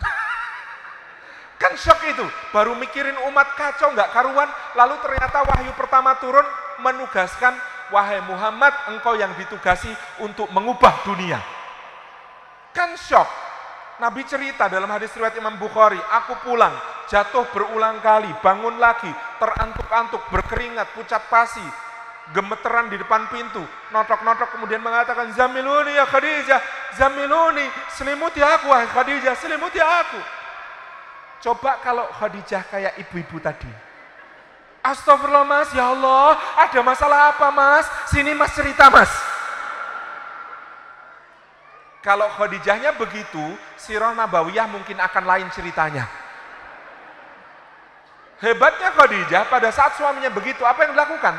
[1.61, 6.47] kan shock itu, baru mikirin umat kacau nggak karuan, lalu ternyata wahyu pertama turun
[6.81, 7.53] menugaskan
[7.91, 9.91] wahai Muhammad, engkau yang ditugasi
[10.23, 11.39] untuk mengubah dunia.
[12.75, 13.29] Kan shock.
[13.97, 16.77] Nabi cerita dalam hadis riwayat Imam Bukhari, aku pulang,
[17.09, 19.09] jatuh berulang kali, bangun lagi,
[19.41, 21.65] terantuk-antuk, berkeringat, pucat pasi,
[22.37, 23.65] gemeteran di depan pintu,
[23.95, 26.61] notok-notok kemudian mengatakan, Zamiluni ya Khadijah,
[26.99, 27.65] Zamiluni,
[27.97, 30.21] selimuti aku wahai Khadijah, selimuti aku.
[31.41, 33.71] Coba kalau Khadijah kayak ibu-ibu tadi,
[34.87, 37.87] Astagfirullah mas, ya Allah, ada masalah apa mas?
[38.07, 39.11] Sini mas cerita mas.
[42.07, 43.43] Kalau Khadijahnya begitu,
[43.75, 46.07] Sirah Nabawiyah mungkin akan lain ceritanya.
[48.39, 51.35] Hebatnya Khadijah pada saat suaminya begitu, apa yang dilakukan?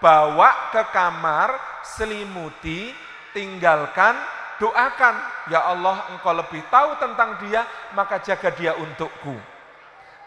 [0.00, 1.52] Bawa ke kamar,
[1.84, 2.96] selimuti,
[3.36, 4.16] tinggalkan,
[4.56, 5.20] doakan.
[5.52, 9.57] Ya Allah engkau lebih tahu tentang dia, maka jaga dia untukku.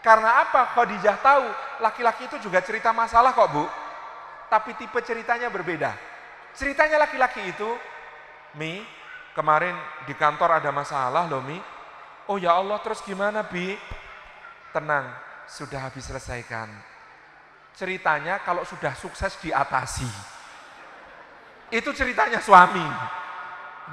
[0.02, 0.74] Karena apa?
[0.74, 1.46] Khadijah tahu
[1.78, 3.64] laki-laki itu juga cerita masalah kok bu.
[4.50, 5.94] Tapi tipe ceritanya berbeda.
[6.52, 7.70] Ceritanya laki-laki itu,
[8.58, 8.82] Mi,
[9.32, 9.72] kemarin
[10.04, 11.56] di kantor ada masalah loh Mi.
[12.26, 13.78] Oh ya Allah terus gimana Bi?
[14.74, 15.06] Tenang,
[15.46, 16.66] sudah habis selesaikan.
[17.78, 20.10] Ceritanya kalau sudah sukses diatasi.
[21.72, 22.84] Itu ceritanya suami.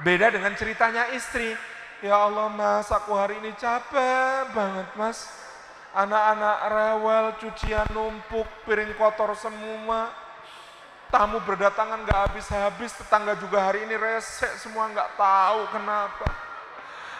[0.04, 1.56] Beda dengan ceritanya istri.
[2.04, 5.28] Ya Allah mas, aku hari ini capek banget mas
[5.90, 10.06] Anak-anak rewel, cucian numpuk, piring kotor semua.
[11.10, 16.28] Tamu berdatangan gak habis-habis, tetangga juga hari ini resek semua gak tahu kenapa.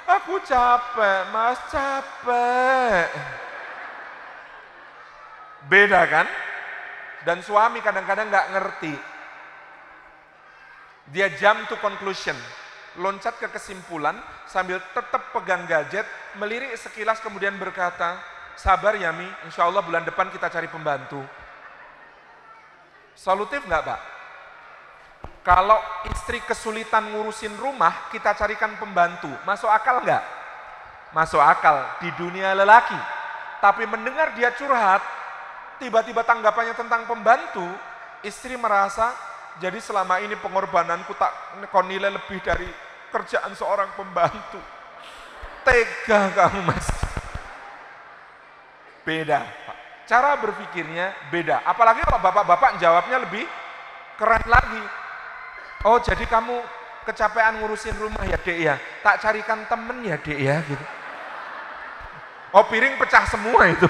[0.07, 3.11] Aku capek, mas capek.
[5.67, 6.31] Beda kan?
[7.27, 8.95] Dan suami kadang-kadang gak ngerti.
[11.11, 12.39] Dia jump to conclusion.
[12.99, 14.19] loncat ke kesimpulan
[14.51, 16.03] sambil tetap pegang gadget,
[16.43, 18.19] melirik sekilas kemudian berkata,
[18.57, 21.21] sabar ya Mi, insya Allah bulan depan kita cari pembantu.
[23.15, 24.01] Solutif nggak Pak?
[25.41, 25.81] Kalau
[26.13, 29.29] istri kesulitan ngurusin rumah, kita carikan pembantu.
[29.49, 30.25] Masuk akal nggak?
[31.17, 32.97] Masuk akal di dunia lelaki.
[33.61, 35.01] Tapi mendengar dia curhat,
[35.81, 37.65] tiba-tiba tanggapannya tentang pembantu,
[38.21, 39.17] istri merasa
[39.61, 41.33] jadi selama ini pengorbananku tak
[41.73, 42.69] kau nilai lebih dari
[43.11, 44.61] kerjaan seorang pembantu.
[45.65, 47.00] Tega kamu mas.
[49.03, 49.47] Beda.
[50.05, 51.63] Cara berpikirnya beda.
[51.63, 53.47] Apalagi kalau bapak-bapak jawabnya lebih
[54.19, 54.85] keren lagi.
[55.87, 56.61] Oh jadi kamu
[57.09, 58.75] kecapean ngurusin rumah ya dek ya.
[59.01, 60.85] Tak carikan temen ya dek ya gitu.
[62.51, 63.87] Oh piring pecah semua itu.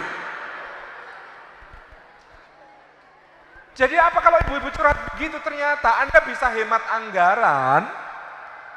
[3.80, 7.88] Jadi apa kalau ibu-ibu curhat gitu ternyata Anda bisa hemat anggaran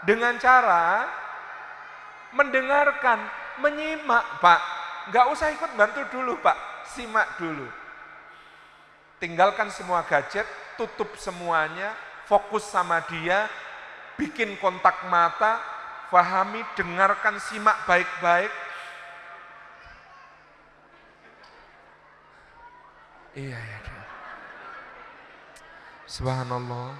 [0.07, 1.03] dengan cara
[2.31, 3.19] mendengarkan,
[3.59, 4.82] menyimak Pak.
[5.12, 7.68] Nggak usah ikut bantu dulu Pak, simak dulu.
[9.20, 10.47] Tinggalkan semua gadget,
[10.80, 11.95] tutup semuanya,
[12.28, 13.47] fokus sama dia,
[14.16, 15.60] bikin kontak mata,
[16.08, 18.51] fahami, dengarkan, simak baik-baik.
[23.34, 23.80] Iya, ya.
[26.14, 26.93] Subhanallah.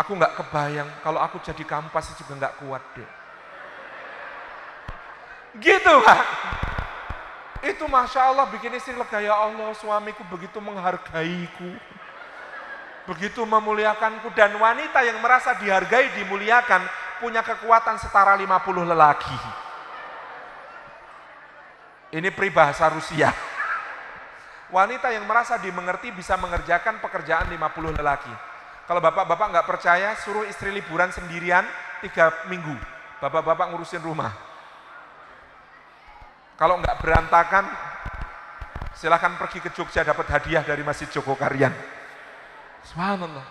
[0.00, 3.23] Aku nggak kebayang kalau aku jadi kamu pasti juga nggak kuat deh.
[5.58, 6.22] Gitu pak.
[7.64, 11.70] Itu masya Allah bikin istri lega ya Allah suamiku begitu menghargaiku.
[13.04, 16.82] Begitu memuliakanku dan wanita yang merasa dihargai dimuliakan
[17.20, 18.48] punya kekuatan setara 50
[18.84, 19.38] lelaki.
[22.14, 23.32] Ini peribahasa Rusia.
[24.72, 28.32] Wanita yang merasa dimengerti bisa mengerjakan pekerjaan 50 lelaki.
[28.84, 31.64] Kalau bapak-bapak nggak percaya, suruh istri liburan sendirian
[32.04, 32.76] tiga minggu.
[33.20, 34.53] Bapak-bapak ngurusin rumah.
[36.54, 37.66] Kalau nggak berantakan,
[38.94, 41.74] silahkan pergi ke Jogja dapat hadiah dari Masjid Joko Karyan.
[42.86, 43.46] Subhanallah.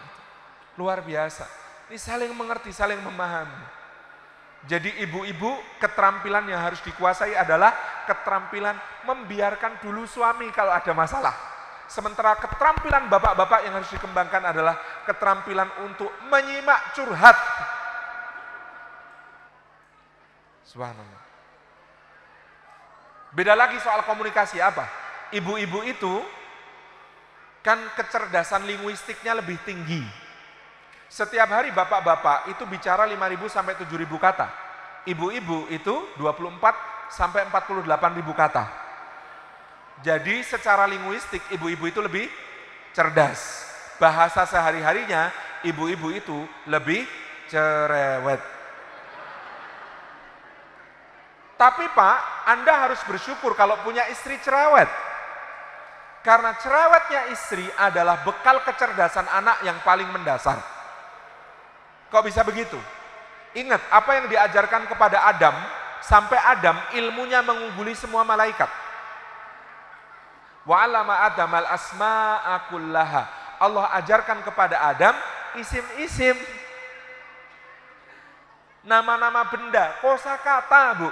[0.80, 1.44] Luar biasa.
[1.92, 3.84] Ini saling mengerti, saling memahami.
[4.64, 7.76] Jadi ibu-ibu keterampilan yang harus dikuasai adalah
[8.08, 11.36] keterampilan membiarkan dulu suami kalau ada masalah.
[11.92, 17.36] Sementara keterampilan bapak-bapak yang harus dikembangkan adalah keterampilan untuk menyimak curhat.
[20.64, 21.23] Subhanallah.
[23.34, 24.86] Beda lagi soal komunikasi apa?
[25.34, 26.22] Ibu-ibu itu
[27.66, 30.24] kan kecerdasan linguistiknya lebih tinggi
[31.14, 34.50] setiap hari bapak-bapak itu bicara 5.000 sampai 7.000 kata.
[35.06, 38.66] Ibu-ibu itu 24 sampai 48.000 kata.
[40.02, 42.26] Jadi secara linguistik ibu-ibu itu lebih
[42.98, 43.62] cerdas.
[44.02, 45.30] Bahasa sehari-harinya
[45.62, 47.06] ibu-ibu itu lebih
[47.46, 48.42] cerewet.
[51.54, 52.18] Tapi Pak,
[52.50, 54.90] Anda harus bersyukur kalau punya istri cerewet.
[56.24, 60.56] Karena cerewetnya istri adalah bekal kecerdasan anak yang paling mendasar.
[62.10, 62.80] Kok bisa begitu?
[63.54, 65.54] Ingat, apa yang diajarkan kepada Adam,
[66.02, 68.68] sampai Adam ilmunya mengungguli semua malaikat.
[70.64, 73.24] Wa alama Adam al asma'a kullaha.
[73.60, 75.16] Allah ajarkan kepada Adam
[75.60, 76.36] isim-isim.
[78.84, 81.10] Nama-nama benda, kosa kata bu.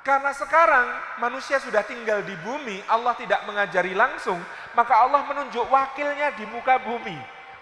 [0.00, 0.86] Karena sekarang
[1.20, 4.40] manusia sudah tinggal di bumi, Allah tidak mengajari langsung,
[4.72, 7.16] maka Allah menunjuk wakilnya di muka bumi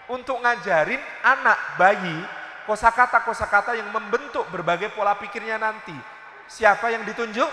[0.07, 2.15] untuk ngajarin anak bayi
[2.63, 5.93] kosakata-kosakata yang membentuk berbagai pola pikirnya nanti.
[6.47, 7.49] Siapa yang ditunjuk?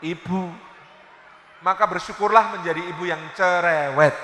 [0.00, 0.42] Ibu.
[1.60, 4.16] Maka bersyukurlah menjadi ibu yang cerewet.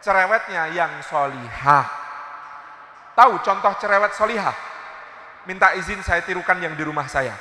[0.00, 1.84] Cerewetnya yang solihah.
[3.12, 4.54] Tahu contoh cerewet solihah?
[5.44, 7.34] Minta izin saya tirukan yang di rumah saya.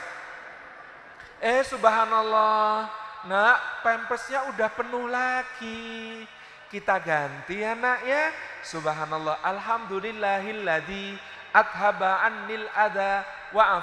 [1.38, 2.90] Eh subhanallah,
[3.30, 6.26] nak pempesnya udah penuh lagi
[6.68, 8.32] kita ganti ya nak ya.
[8.68, 9.40] Subhanallah.
[9.40, 11.16] Alhamdulillahilladzi
[11.56, 13.24] athaba annil ada
[13.56, 13.80] wa.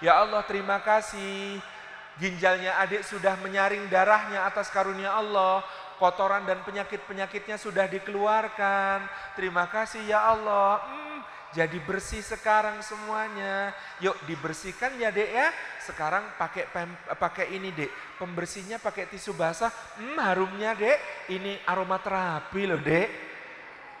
[0.00, 1.60] Ya Allah terima kasih.
[2.20, 5.64] Ginjalnya adik sudah menyaring darahnya atas karunia Allah.
[6.00, 9.04] Kotoran dan penyakit-penyakitnya sudah dikeluarkan.
[9.36, 10.80] Terima kasih ya Allah.
[10.80, 11.09] Hmm,
[11.50, 13.74] jadi bersih sekarang semuanya.
[13.98, 15.50] Yuk dibersihkan ya dek ya.
[15.82, 16.70] Sekarang pakai
[17.18, 17.90] pakai ini dek,
[18.22, 19.70] pembersihnya pakai tisu basah.
[19.98, 20.98] Hmm, harumnya dek,
[21.34, 23.08] ini aromaterapi loh dek.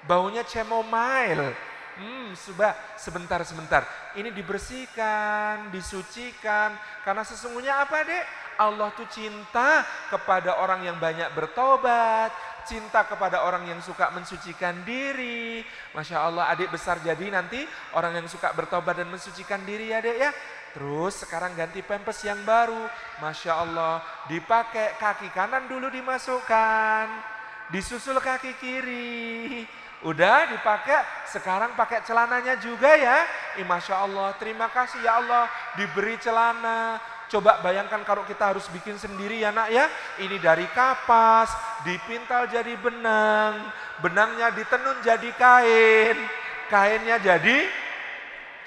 [0.06, 1.70] Baunya chamomile.
[1.98, 3.82] Hmm, sudah sebentar sebentar.
[4.14, 6.78] Ini dibersihkan, disucikan.
[7.02, 8.24] Karena sesungguhnya apa dek?
[8.60, 12.28] Allah tuh cinta kepada orang yang banyak bertobat,
[12.70, 15.66] cinta kepada orang yang suka mensucikan diri.
[15.90, 17.66] Masya Allah adik besar jadi nanti
[17.98, 20.30] orang yang suka bertobat dan mensucikan diri ya dek ya.
[20.70, 22.86] Terus sekarang ganti pempes yang baru.
[23.18, 23.98] Masya Allah
[24.30, 27.10] dipakai kaki kanan dulu dimasukkan.
[27.74, 29.66] Disusul kaki kiri.
[30.00, 33.26] Udah dipakai, sekarang pakai celananya juga ya.
[33.60, 35.44] Masya Allah, terima kasih ya Allah
[35.76, 36.96] diberi celana.
[37.30, 39.86] Coba bayangkan kalau kita harus bikin sendiri ya nak ya.
[40.18, 41.54] Ini dari kapas,
[41.86, 43.70] dipintal jadi benang.
[44.02, 46.18] Benangnya ditenun jadi kain.
[46.66, 47.70] Kainnya jadi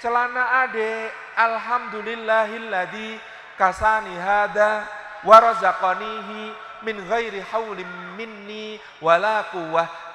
[0.00, 1.12] celana adik.
[1.34, 3.20] Alhamdulillahilladzi
[3.60, 4.88] kasani hada
[5.28, 6.56] warazaqanihi
[6.88, 9.44] min ghairi haulim minni wala.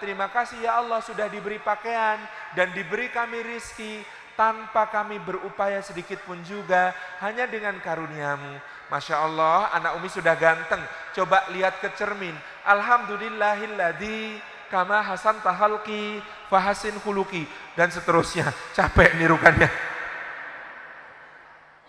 [0.02, 2.18] Terima kasih ya Allah sudah diberi pakaian
[2.58, 4.02] dan diberi kami rizki
[4.40, 8.56] tanpa kami berupaya sedikit pun juga hanya dengan karuniamu.
[8.88, 10.80] Masya Allah anak Umi sudah ganteng.
[11.12, 12.32] Coba lihat ke cermin.
[12.64, 14.40] Alhamdulillahilladzi
[14.72, 17.44] kama hasan tahalki fahasin huluki
[17.76, 18.48] dan seterusnya.
[18.80, 19.68] Capek nirukannya.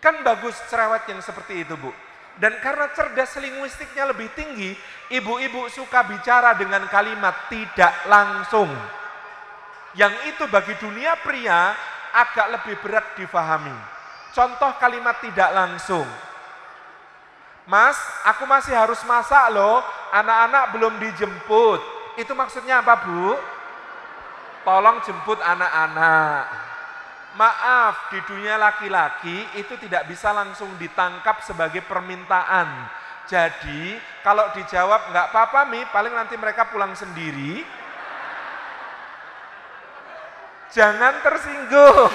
[0.03, 1.95] Kan bagus cerewet yang seperti itu bu.
[2.35, 4.75] Dan karena cerdas linguistiknya lebih tinggi,
[5.13, 8.71] ibu-ibu suka bicara dengan kalimat tidak langsung.
[9.95, 11.77] Yang itu bagi dunia pria
[12.15, 13.75] agak lebih berat difahami.
[14.31, 16.07] Contoh kalimat tidak langsung.
[17.67, 21.81] Mas, aku masih harus masak loh, anak-anak belum dijemput.
[22.19, 23.39] Itu maksudnya apa bu?
[24.67, 26.51] Tolong jemput anak-anak.
[27.39, 32.91] Maaf, di dunia laki-laki itu tidak bisa langsung ditangkap sebagai permintaan.
[33.31, 33.95] Jadi,
[34.27, 37.63] kalau dijawab nggak apa-apa Mi, paling nanti mereka pulang sendiri.
[40.71, 42.14] Jangan tersinggung.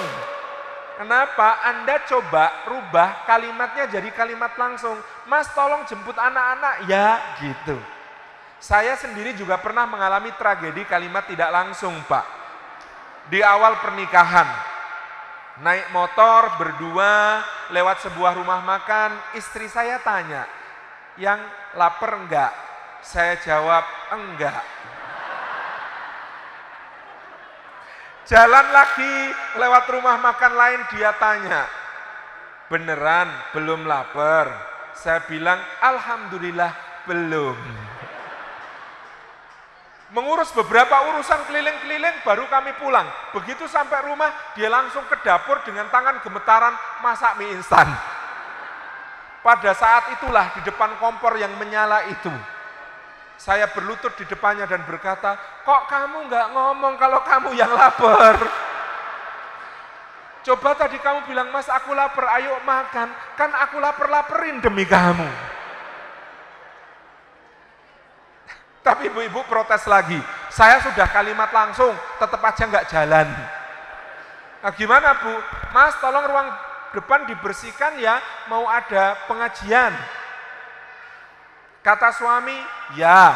[0.96, 1.60] Kenapa?
[1.60, 4.96] Anda coba rubah kalimatnya jadi kalimat langsung.
[5.28, 6.88] Mas tolong jemput anak-anak.
[6.88, 7.76] Ya gitu.
[8.56, 12.24] Saya sendiri juga pernah mengalami tragedi kalimat tidak langsung Pak.
[13.28, 14.48] Di awal pernikahan,
[15.60, 17.44] naik motor berdua
[17.74, 20.48] lewat sebuah rumah makan, istri saya tanya,
[21.20, 21.42] yang
[21.76, 22.54] lapar enggak?
[23.04, 23.84] Saya jawab,
[24.14, 24.75] enggak.
[28.26, 29.14] Jalan lagi
[29.54, 31.62] lewat rumah makan lain dia tanya,
[32.66, 34.50] beneran belum lapar?
[34.98, 36.74] Saya bilang, Alhamdulillah
[37.06, 37.54] belum.
[40.10, 43.06] Mengurus beberapa urusan keliling-keliling baru kami pulang.
[43.30, 46.74] Begitu sampai rumah dia langsung ke dapur dengan tangan gemetaran
[47.06, 47.86] masak mie instan.
[49.46, 52.34] Pada saat itulah di depan kompor yang menyala itu.
[53.36, 58.40] Saya berlutut di depannya dan berkata, kok kamu nggak ngomong kalau kamu yang lapar?
[60.46, 63.10] Coba tadi kamu bilang, mas aku lapar, ayo makan.
[63.34, 65.26] Kan aku lapar-laperin demi kamu.
[68.86, 70.16] Tapi ibu-ibu protes lagi.
[70.46, 71.90] Saya sudah kalimat langsung,
[72.22, 73.26] tetap aja nggak jalan.
[74.62, 75.34] Nah, gimana Bu?
[75.74, 76.48] Mas tolong ruang
[76.94, 79.90] depan dibersihkan ya, mau ada pengajian.
[81.86, 82.58] Kata suami,
[82.98, 83.30] ya.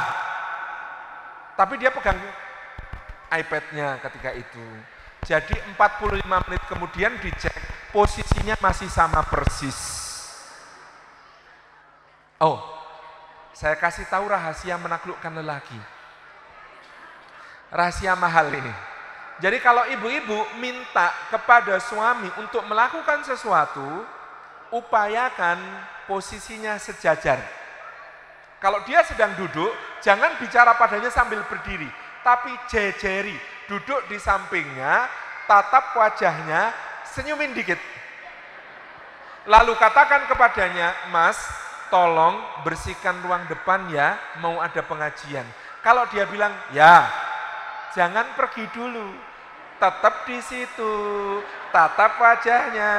[1.54, 2.18] Tapi dia pegang
[3.30, 4.66] iPad-nya ketika itu.
[5.22, 7.54] Jadi 45 menit kemudian dicek,
[7.94, 9.78] posisinya masih sama persis.
[12.42, 12.58] Oh,
[13.54, 15.78] saya kasih tahu rahasia menaklukkan lelaki.
[17.70, 18.74] Rahasia mahal ini.
[19.38, 24.02] Jadi kalau ibu-ibu minta kepada suami untuk melakukan sesuatu,
[24.74, 25.62] upayakan
[26.10, 27.59] posisinya sejajar.
[28.60, 29.72] Kalau dia sedang duduk,
[30.04, 31.88] jangan bicara padanya sambil berdiri,
[32.20, 33.32] tapi jejeri,
[33.64, 35.08] duduk di sampingnya,
[35.48, 36.68] tatap wajahnya,
[37.08, 37.80] senyumin dikit.
[39.48, 41.40] Lalu katakan kepadanya, Mas,
[41.88, 45.48] tolong bersihkan ruang depan ya, mau ada pengajian.
[45.80, 47.08] Kalau dia bilang, ya,
[47.96, 49.08] jangan pergi dulu,
[49.80, 50.94] tetap di situ,
[51.72, 52.92] tatap wajahnya,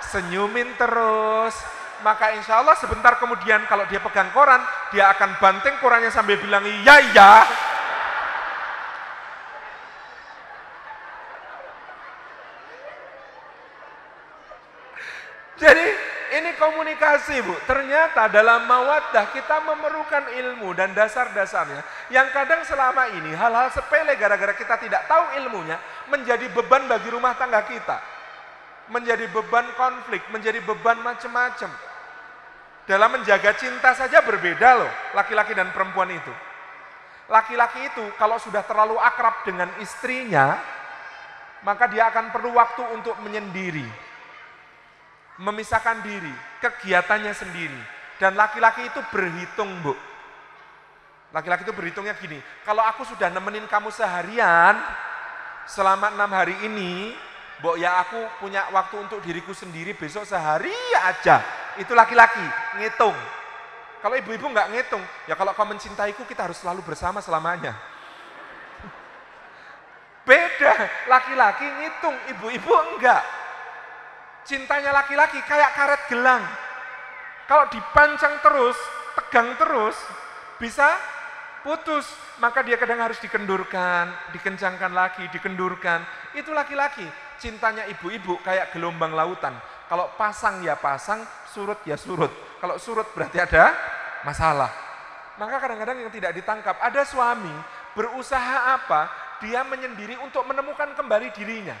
[0.00, 1.77] senyumin terus.
[1.98, 4.62] Maka insya Allah sebentar kemudian kalau dia pegang koran,
[4.94, 7.32] dia akan banting korannya sambil bilang, iya, iya.
[15.58, 15.86] Jadi
[16.38, 17.50] ini komunikasi bu.
[17.66, 21.82] Ternyata dalam mawaddah kita memerlukan ilmu dan dasar-dasarnya.
[22.14, 25.82] Yang kadang selama ini hal-hal sepele gara-gara kita tidak tahu ilmunya
[26.14, 27.98] menjadi beban bagi rumah tangga kita.
[28.88, 31.87] Menjadi beban konflik, menjadi beban macam-macam.
[32.88, 36.32] Dalam menjaga cinta saja berbeda loh laki-laki dan perempuan itu.
[37.28, 40.56] Laki-laki itu kalau sudah terlalu akrab dengan istrinya,
[41.60, 44.08] maka dia akan perlu waktu untuk menyendiri
[45.38, 47.80] memisahkan diri, kegiatannya sendiri.
[48.18, 49.94] Dan laki-laki itu berhitung, Bu.
[51.30, 54.74] Laki-laki itu berhitungnya gini, kalau aku sudah nemenin kamu seharian,
[55.70, 57.14] selama enam hari ini,
[57.58, 60.70] Mbok ya aku punya waktu untuk diriku sendiri besok sehari
[61.02, 61.42] aja.
[61.78, 62.42] Itu laki-laki,
[62.82, 63.14] ngitung.
[63.98, 67.74] Kalau ibu-ibu nggak ngitung, ya kalau kau mencintaiku kita harus selalu bersama selamanya.
[70.28, 70.74] Beda,
[71.10, 73.22] laki-laki ngitung, ibu-ibu enggak.
[74.46, 76.42] Cintanya laki-laki kayak karet gelang.
[77.50, 78.78] Kalau dipancang terus,
[79.18, 79.96] tegang terus,
[80.60, 80.94] bisa
[81.66, 82.06] putus.
[82.38, 86.06] Maka dia kadang harus dikendurkan, dikencangkan lagi, dikendurkan.
[86.38, 87.02] Itu laki-laki.
[87.42, 89.58] Cintanya ibu-ibu kayak gelombang lautan.
[89.88, 92.30] Kalau pasang ya pasang, surut ya surut.
[92.60, 93.72] Kalau surut berarti ada
[94.22, 94.68] masalah.
[95.40, 97.52] Maka kadang-kadang yang tidak ditangkap, ada suami
[97.96, 99.28] berusaha apa?
[99.38, 101.78] dia menyendiri untuk menemukan kembali dirinya.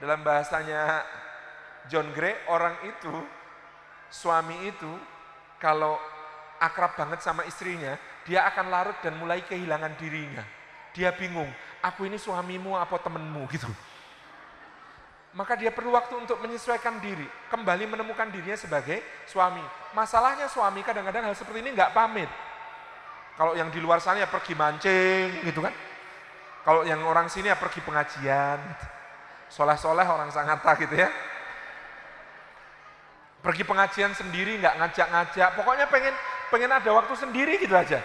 [0.00, 1.04] Dalam bahasanya
[1.88, 3.14] John Gray, orang itu,
[4.12, 4.92] suami itu,
[5.60, 5.96] kalau
[6.60, 7.96] akrab banget sama istrinya,
[8.28, 10.44] dia akan larut dan mulai kehilangan dirinya.
[10.92, 11.48] Dia bingung,
[11.80, 13.68] aku ini suamimu apa temenmu gitu.
[15.34, 19.62] Maka dia perlu waktu untuk menyesuaikan diri, kembali menemukan dirinya sebagai suami.
[19.90, 22.30] Masalahnya suami kadang-kadang hal seperti ini nggak pamit.
[23.34, 25.74] Kalau yang di luar sana ya pergi mancing gitu kan,
[26.62, 28.62] kalau yang orang sini ya pergi pengajian,
[29.50, 31.10] soleh-soleh orang Sangatta gitu ya.
[33.42, 36.14] Pergi pengajian sendiri, nggak ngajak-ngajak, pokoknya pengen
[36.54, 37.98] pengen ada waktu sendiri gitu aja.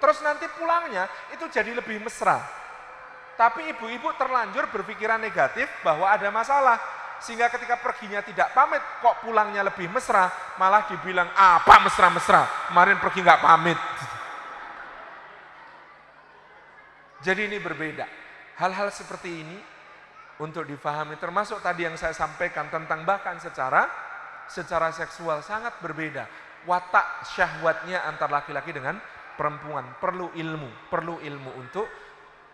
[0.00, 1.04] Terus nanti pulangnya
[1.36, 2.40] itu jadi lebih mesra.
[3.34, 6.78] Tapi ibu-ibu terlanjur berpikiran negatif bahwa ada masalah.
[7.20, 13.20] Sehingga ketika perginya tidak pamit, kok pulangnya lebih mesra, malah dibilang, apa mesra-mesra, kemarin pergi
[13.20, 13.76] nggak pamit.
[17.28, 18.08] Jadi ini berbeda.
[18.56, 19.60] Hal-hal seperti ini
[20.40, 23.84] untuk difahami termasuk tadi yang saya sampaikan tentang bahkan secara
[24.48, 26.24] secara seksual sangat berbeda.
[26.64, 28.96] Watak syahwatnya antara laki-laki dengan
[29.36, 31.88] perempuan perlu ilmu, perlu ilmu untuk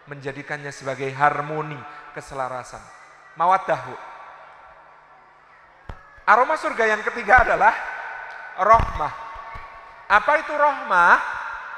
[0.07, 1.79] menjadikannya sebagai harmoni,
[2.15, 2.83] keselarasan.
[3.37, 3.95] Mawaddahu.
[6.27, 7.75] Aroma surga yang ketiga adalah
[8.59, 9.15] rohmah.
[10.11, 11.19] Apa itu rohmah?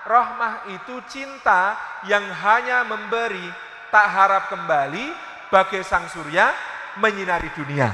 [0.08, 1.76] Rahmah itu cinta
[2.08, 3.44] yang hanya memberi,
[3.92, 5.12] tak harap kembali,
[5.52, 6.48] bagai sang surya
[6.96, 7.92] menyinari dunia.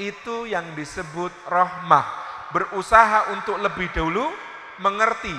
[0.00, 2.06] Itu yang disebut rahmah.
[2.56, 4.32] Berusaha untuk lebih dahulu
[4.80, 5.34] mengerti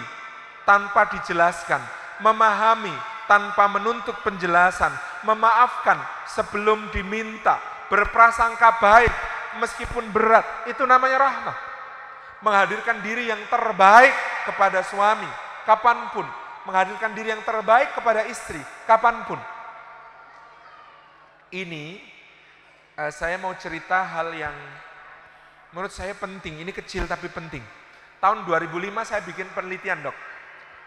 [0.69, 1.81] tanpa dijelaskan,
[2.21, 2.93] memahami
[3.29, 4.89] tanpa menuntut penjelasan,
[5.21, 7.61] memaafkan sebelum diminta,
[7.93, 9.13] berprasangka baik
[9.61, 10.65] meskipun berat.
[10.65, 11.69] Itu namanya rahmah
[12.39, 14.15] menghadirkan diri yang terbaik
[14.47, 15.27] kepada suami,
[15.67, 16.27] kapan pun.
[16.67, 19.39] Menghadirkan diri yang terbaik kepada istri, kapan pun.
[21.49, 21.97] Ini
[22.99, 24.53] uh, saya mau cerita hal yang
[25.73, 27.63] menurut saya penting, ini kecil tapi penting.
[28.19, 30.17] Tahun 2005 saya bikin penelitian dok.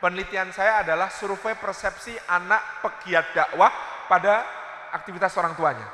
[0.02, 3.70] Penelitian saya adalah survei persepsi anak pegiat dakwah
[4.10, 4.42] pada
[4.90, 5.86] aktivitas orang tuanya.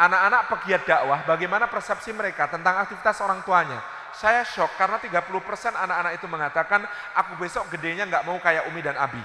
[0.00, 3.78] Anak-anak pegiat dakwah, bagaimana persepsi mereka tentang aktivitas orang tuanya
[4.14, 5.26] saya shock karena 30%
[5.74, 6.86] anak-anak itu mengatakan,
[7.18, 9.20] aku besok gedenya nggak mau kayak Umi dan Abi.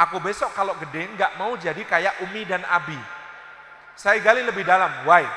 [0.00, 2.96] Aku besok kalau gede nggak mau jadi kayak Umi dan Abi.
[3.92, 5.28] Saya gali lebih dalam, why?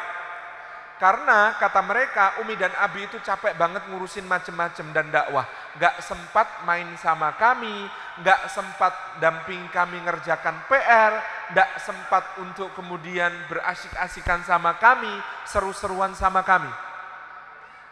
[1.01, 5.43] Karena kata mereka Umi dan Abi itu capek banget ngurusin macem-macem dan dakwah.
[5.81, 7.89] Gak sempat main sama kami,
[8.21, 11.13] gak sempat damping kami ngerjakan PR,
[11.57, 15.11] gak sempat untuk kemudian berasik-asikan sama kami,
[15.49, 16.69] seru-seruan sama kami.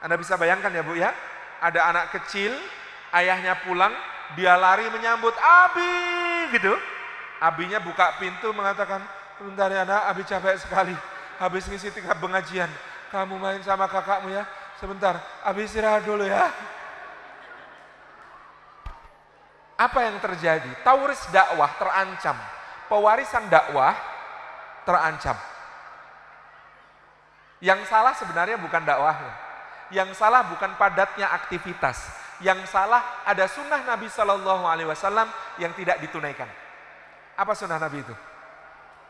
[0.06, 1.10] Anda bisa bayangkan ya Bu ya,
[1.61, 2.53] ada anak kecil,
[3.18, 3.94] ayahnya pulang,
[4.38, 5.94] dia lari menyambut Abi
[6.53, 6.73] gitu.
[7.41, 9.02] Abinya buka pintu mengatakan,
[9.41, 10.94] sebentar ya anak, Abi capek sekali.
[11.42, 12.70] Habis ngisi tiga pengajian,
[13.10, 14.46] kamu main sama kakakmu ya.
[14.78, 16.54] Sebentar, Abi istirahat dulu ya.
[19.82, 20.70] Apa yang terjadi?
[20.86, 22.38] Tauris dakwah terancam.
[22.86, 23.98] Pewarisan dakwah
[24.86, 25.38] terancam.
[27.62, 29.52] Yang salah sebenarnya bukan dakwahnya
[29.92, 32.00] yang salah bukan padatnya aktivitas.
[32.42, 35.30] Yang salah ada sunnah Nabi Shallallahu Alaihi Wasallam
[35.62, 36.50] yang tidak ditunaikan.
[37.38, 38.16] Apa sunnah Nabi itu?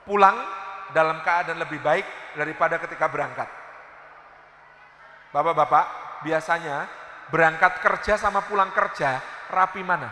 [0.04, 0.36] Pulang
[0.92, 2.04] dalam keadaan lebih baik
[2.36, 3.50] daripada ketika berangkat.
[5.32, 5.86] Bapak-bapak,
[6.28, 6.88] biasanya
[7.32, 10.12] berangkat kerja sama pulang kerja rapi mana?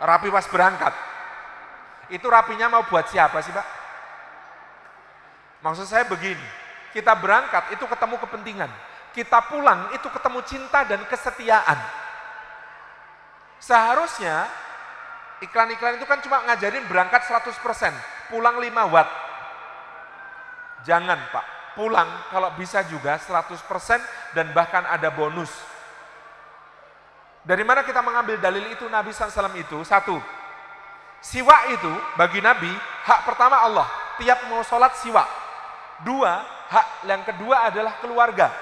[0.00, 0.94] Rapi pas berangkat.
[2.10, 3.66] Itu rapinya mau buat siapa sih Pak?
[5.60, 6.42] Maksud saya begini,
[6.96, 8.70] kita berangkat itu ketemu kepentingan
[9.10, 11.78] kita pulang itu ketemu cinta dan kesetiaan.
[13.60, 14.48] Seharusnya
[15.44, 17.52] iklan-iklan itu kan cuma ngajarin berangkat 100%,
[18.30, 19.10] pulang 5 watt.
[20.86, 21.46] Jangan Pak,
[21.76, 23.60] pulang kalau bisa juga 100%
[24.32, 25.52] dan bahkan ada bonus.
[27.44, 29.80] Dari mana kita mengambil dalil itu Nabi SAW itu?
[29.84, 30.16] Satu,
[31.20, 32.70] siwa itu bagi Nabi
[33.04, 33.88] hak pertama Allah.
[34.20, 35.24] Tiap mau sholat siwa.
[36.04, 38.52] Dua, hak yang kedua adalah keluarga.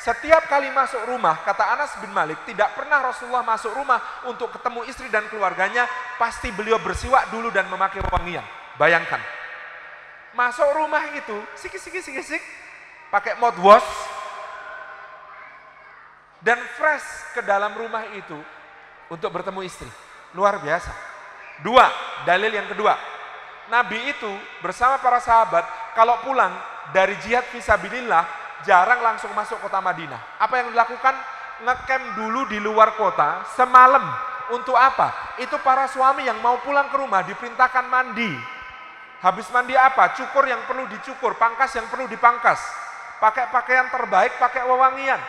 [0.00, 4.88] Setiap kali masuk rumah, kata Anas bin Malik, tidak pernah Rasulullah masuk rumah untuk ketemu
[4.88, 5.84] istri dan keluarganya,
[6.16, 8.59] pasti beliau bersiwak dulu dan memakai wangian.
[8.80, 9.20] Bayangkan,
[10.32, 12.40] masuk rumah itu, sik sik sik sik,
[13.12, 13.84] pakai mouthwash,
[16.40, 18.40] dan fresh ke dalam rumah itu
[19.12, 19.90] untuk bertemu istri.
[20.32, 20.88] Luar biasa.
[21.60, 21.92] Dua,
[22.24, 22.96] dalil yang kedua.
[23.68, 24.32] Nabi itu
[24.64, 25.62] bersama para sahabat
[25.92, 26.50] kalau pulang
[26.96, 28.24] dari jihad visabilillah
[28.64, 30.40] jarang langsung masuk kota Madinah.
[30.40, 31.14] Apa yang dilakukan?
[31.60, 34.08] Ngecamp dulu di luar kota semalam.
[34.56, 35.36] Untuk apa?
[35.36, 38.59] Itu para suami yang mau pulang ke rumah diperintahkan mandi.
[39.20, 40.16] Habis mandi apa?
[40.16, 42.60] Cukur yang perlu dicukur, pangkas yang perlu dipangkas.
[43.20, 45.20] Pakai pakaian terbaik, pakai wewangian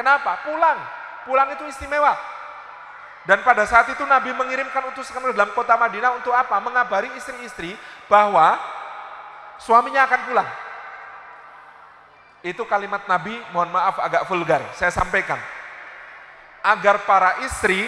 [0.00, 0.40] Kenapa?
[0.46, 0.78] Pulang.
[1.26, 2.16] Pulang itu istimewa.
[3.28, 6.56] Dan pada saat itu Nabi mengirimkan utusan ke dalam kota Madinah untuk apa?
[6.56, 7.76] Mengabari istri-istri
[8.08, 8.56] bahwa
[9.60, 10.48] suaminya akan pulang.
[12.40, 15.36] Itu kalimat Nabi, mohon maaf agak vulgar, saya sampaikan.
[16.64, 17.84] Agar para istri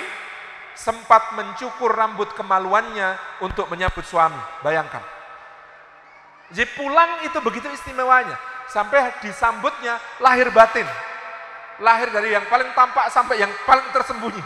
[0.76, 4.36] sempat mencukur rambut kemaluannya untuk menyambut suami.
[4.60, 5.00] Bayangkan.
[6.52, 8.36] Jadi pulang itu begitu istimewanya.
[8.68, 10.86] Sampai disambutnya lahir batin
[11.82, 14.42] lahir dari yang paling tampak sampai yang paling tersembunyi.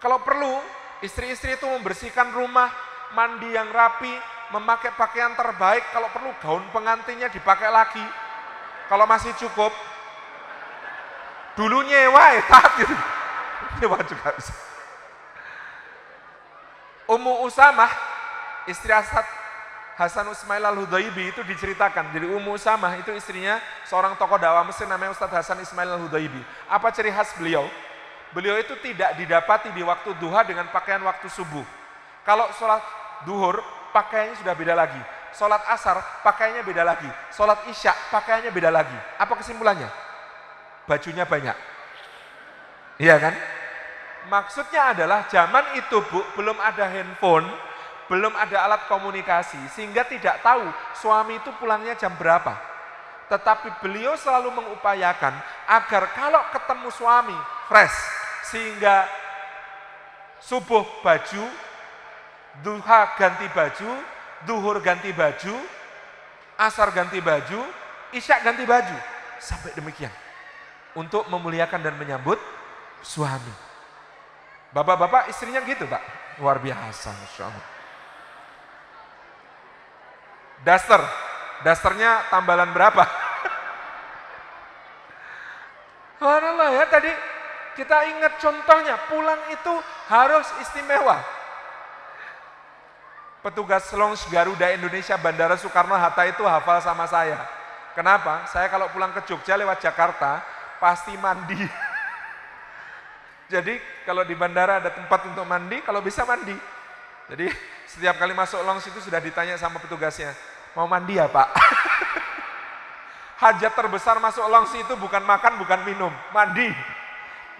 [0.00, 0.60] Kalau perlu,
[1.04, 2.68] istri-istri itu membersihkan rumah,
[3.16, 4.12] mandi yang rapi,
[4.52, 8.04] memakai pakaian terbaik, kalau perlu gaun pengantinnya dipakai lagi.
[8.90, 9.72] Kalau masih cukup,
[11.56, 12.94] dulu nyewa ya, taat gitu.
[13.80, 14.52] Nyewa juga bisa.
[17.08, 17.92] Ummu Usamah,
[18.68, 19.24] istri Asad
[19.94, 22.10] Hasan Ismail al-Hudaibi itu diceritakan.
[22.10, 26.42] Jadi Ummu Samah itu istrinya seorang tokoh dakwah Mesir namanya Ustadz Hasan Ismail al-Hudaibi.
[26.66, 27.62] Apa ciri khas beliau?
[28.34, 31.62] Beliau itu tidak didapati di waktu duha dengan pakaian waktu subuh.
[32.26, 32.82] Kalau sholat
[33.22, 33.62] duhur,
[33.94, 34.98] pakaiannya sudah beda lagi.
[35.30, 37.06] Sholat asar, pakaiannya beda lagi.
[37.30, 38.98] Sholat isya, pakaiannya beda lagi.
[39.22, 39.86] Apa kesimpulannya?
[40.90, 41.54] Bajunya banyak.
[42.98, 43.34] Iya kan?
[44.30, 47.46] Maksudnya adalah zaman itu bu, belum ada handphone,
[48.08, 50.64] belum ada alat komunikasi sehingga tidak tahu
[51.00, 52.52] suami itu pulangnya jam berapa.
[53.32, 55.32] Tetapi beliau selalu mengupayakan
[55.64, 57.38] agar kalau ketemu suami
[57.72, 57.96] fresh
[58.52, 59.08] sehingga
[60.44, 61.44] subuh baju,
[62.60, 63.90] duha ganti baju,
[64.44, 65.56] duhur ganti baju,
[66.60, 67.64] asar ganti baju,
[68.12, 68.96] isya ganti baju.
[69.40, 70.12] Sampai demikian.
[70.94, 72.38] Untuk memuliakan dan menyambut
[73.02, 73.50] suami.
[74.70, 76.00] Bapak-bapak istrinya gitu pak.
[76.38, 77.10] Luar biasa.
[77.10, 77.73] Masya Allah.
[80.64, 81.00] Daster,
[81.60, 83.04] dasternya tambalan berapa?
[86.18, 87.12] Subhanallah ya tadi
[87.76, 89.74] kita ingat contohnya pulang itu
[90.08, 91.20] harus istimewa.
[93.44, 97.36] Petugas Longs Garuda Indonesia Bandara Soekarno-Hatta itu hafal sama saya.
[97.92, 98.48] Kenapa?
[98.48, 100.40] Saya kalau pulang ke Jogja lewat Jakarta
[100.80, 101.60] pasti mandi.
[103.52, 103.76] Jadi
[104.08, 106.56] kalau di bandara ada tempat untuk mandi, kalau bisa mandi.
[107.28, 107.52] Jadi
[107.84, 110.32] setiap kali masuk Longs itu sudah ditanya sama petugasnya,
[110.74, 111.48] Mau mandi ya Pak?
[113.42, 116.10] Hajat terbesar masuk longsi itu bukan makan, bukan minum.
[116.34, 116.70] Mandi.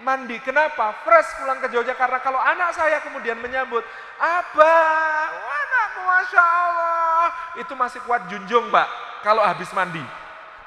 [0.03, 0.35] Mandi.
[0.43, 0.91] Kenapa?
[1.07, 3.83] Fresh pulang ke Jogja karena kalau anak saya kemudian menyambut,
[4.19, 7.27] Abah, anakku Masya Allah.
[7.63, 8.87] Itu masih kuat junjung Pak,
[9.23, 10.03] kalau habis mandi.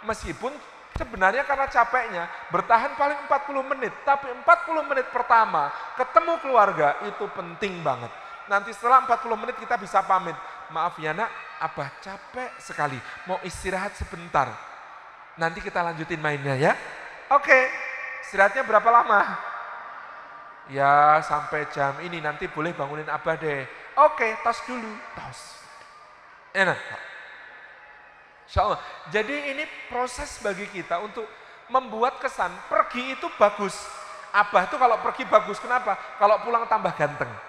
[0.08, 0.54] Meskipun
[0.96, 3.92] sebenarnya karena capeknya bertahan paling 40 menit.
[4.08, 5.68] Tapi 40 menit pertama
[6.00, 8.10] ketemu keluarga itu penting banget.
[8.48, 10.34] Nanti setelah 40 menit kita bisa pamit.
[10.68, 14.52] Maaf ya nak, Abah capek sekali, mau istirahat sebentar.
[15.40, 16.72] Nanti kita lanjutin mainnya ya.
[17.32, 17.68] Oke,
[18.26, 19.20] istirahatnya berapa lama?
[20.68, 23.64] Ya sampai jam ini nanti boleh bangunin Abah deh.
[23.96, 25.40] Oke, tos dulu, tos.
[26.52, 26.76] Enak.
[28.48, 28.80] Insya Allah.
[29.08, 31.24] Jadi ini proses bagi kita untuk
[31.72, 33.76] membuat kesan pergi itu bagus.
[34.32, 35.96] Abah itu kalau pergi bagus, kenapa?
[36.20, 37.47] Kalau pulang tambah ganteng.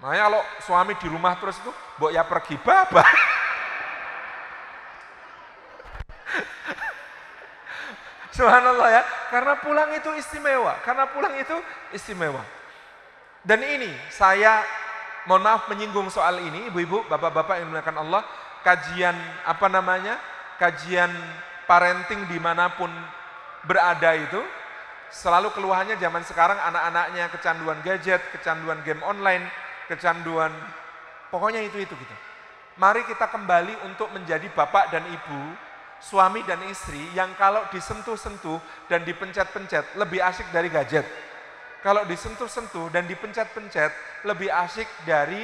[0.00, 1.68] Makanya kalau suami di rumah terus itu,
[2.00, 3.04] mbok ya pergi babah.
[8.36, 11.52] Subhanallah ya, karena pulang itu istimewa, karena pulang itu
[11.92, 12.40] istimewa.
[13.44, 14.64] Dan ini saya
[15.28, 18.24] mohon maaf menyinggung soal ini, ibu-ibu, bapak-bapak yang dimuliakan Allah,
[18.64, 20.16] kajian apa namanya,
[20.56, 21.12] kajian
[21.68, 22.88] parenting di mana pun
[23.68, 24.40] berada itu,
[25.12, 29.44] selalu keluhannya zaman sekarang anak-anaknya kecanduan gadget, kecanduan game online,
[29.90, 30.54] kecanduan,
[31.34, 32.16] pokoknya itu-itu gitu.
[32.78, 35.42] Mari kita kembali untuk menjadi bapak dan ibu,
[35.98, 41.04] suami dan istri yang kalau disentuh-sentuh dan dipencet-pencet lebih asik dari gadget.
[41.82, 43.90] Kalau disentuh-sentuh dan dipencet-pencet
[44.28, 45.42] lebih asik dari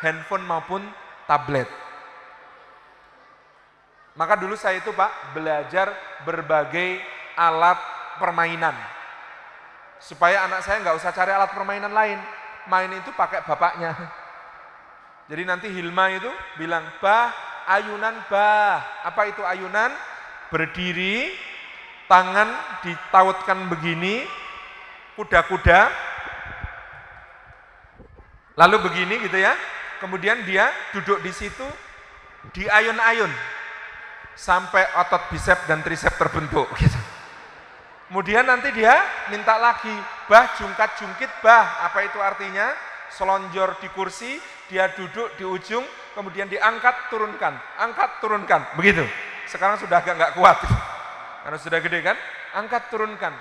[0.00, 0.84] handphone maupun
[1.26, 1.66] tablet.
[4.14, 5.94] Maka dulu saya itu Pak belajar
[6.26, 6.98] berbagai
[7.38, 7.78] alat
[8.18, 8.74] permainan.
[10.02, 12.18] Supaya anak saya nggak usah cari alat permainan lain.
[12.68, 13.96] Main itu pakai bapaknya.
[15.28, 16.28] Jadi nanti Hilma itu
[16.60, 17.32] bilang, bah,
[17.68, 18.80] ayunan bah.
[19.04, 19.92] Apa itu ayunan?
[20.48, 21.32] Berdiri,
[22.08, 22.48] tangan
[22.80, 24.24] ditautkan begini,
[25.20, 25.92] kuda-kuda,
[28.56, 29.52] lalu begini gitu ya.
[30.00, 31.68] Kemudian dia duduk di situ,
[32.56, 33.28] di ayun-ayun,
[34.32, 36.72] sampai otot bisep dan trisep terbentuk.
[36.80, 36.96] Gitu.
[38.08, 38.96] Kemudian nanti dia
[39.28, 39.92] minta lagi,
[40.28, 42.70] bah jungkat jungkit bah, apa itu artinya?
[43.08, 44.36] Selonjor di kursi,
[44.68, 45.80] dia duduk di ujung,
[46.12, 49.00] kemudian diangkat, turunkan, angkat, turunkan, begitu.
[49.48, 50.60] Sekarang sudah agak nggak kuat,
[51.48, 52.16] karena sudah gede kan?
[52.52, 53.32] Angkat, turunkan,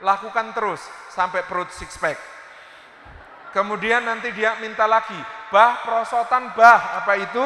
[0.00, 0.80] lakukan terus
[1.12, 2.16] sampai perut six pack.
[3.52, 5.20] Kemudian nanti dia minta lagi,
[5.52, 7.44] bah perosotan bah, apa itu?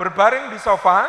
[0.00, 1.06] Berbaring di sofa,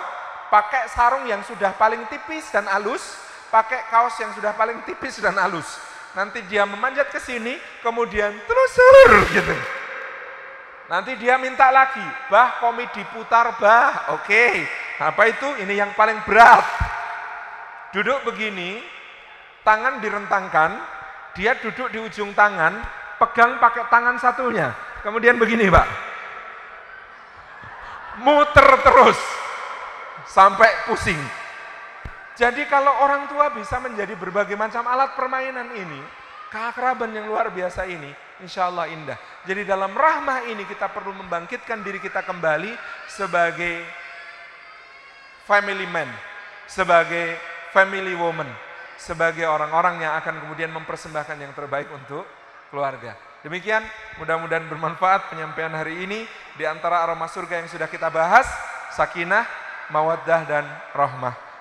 [0.52, 3.16] pakai sarung yang sudah paling tipis dan halus,
[3.48, 5.95] pakai kaos yang sudah paling tipis dan halus.
[6.16, 9.56] Nanti dia memanjat ke sini, kemudian telusur gitu.
[10.88, 14.24] Nanti dia minta lagi, bah komedi putar bah, oke.
[14.24, 14.64] Okay.
[14.96, 15.48] Apa itu?
[15.60, 16.64] Ini yang paling berat.
[17.92, 18.80] Duduk begini,
[19.68, 20.80] tangan direntangkan,
[21.36, 22.80] dia duduk di ujung tangan,
[23.20, 24.72] pegang pakai tangan satunya.
[25.04, 25.88] Kemudian begini pak,
[28.24, 29.20] muter terus,
[30.32, 31.20] sampai pusing.
[32.36, 36.02] Jadi kalau orang tua bisa menjadi berbagai macam alat permainan ini,
[36.52, 38.12] keakraban yang luar biasa ini,
[38.44, 39.16] insya Allah indah.
[39.48, 42.76] Jadi dalam rahmah ini kita perlu membangkitkan diri kita kembali
[43.08, 43.88] sebagai
[45.48, 46.12] family man,
[46.68, 47.40] sebagai
[47.72, 48.52] family woman,
[49.00, 52.28] sebagai orang-orang yang akan kemudian mempersembahkan yang terbaik untuk
[52.68, 53.16] keluarga.
[53.48, 53.86] Demikian,
[54.18, 56.26] mudah-mudahan bermanfaat penyampaian hari ini
[56.58, 58.50] di antara aroma surga yang sudah kita bahas,
[58.98, 59.46] sakinah,
[59.94, 60.66] mawaddah dan
[60.98, 61.45] rahmah.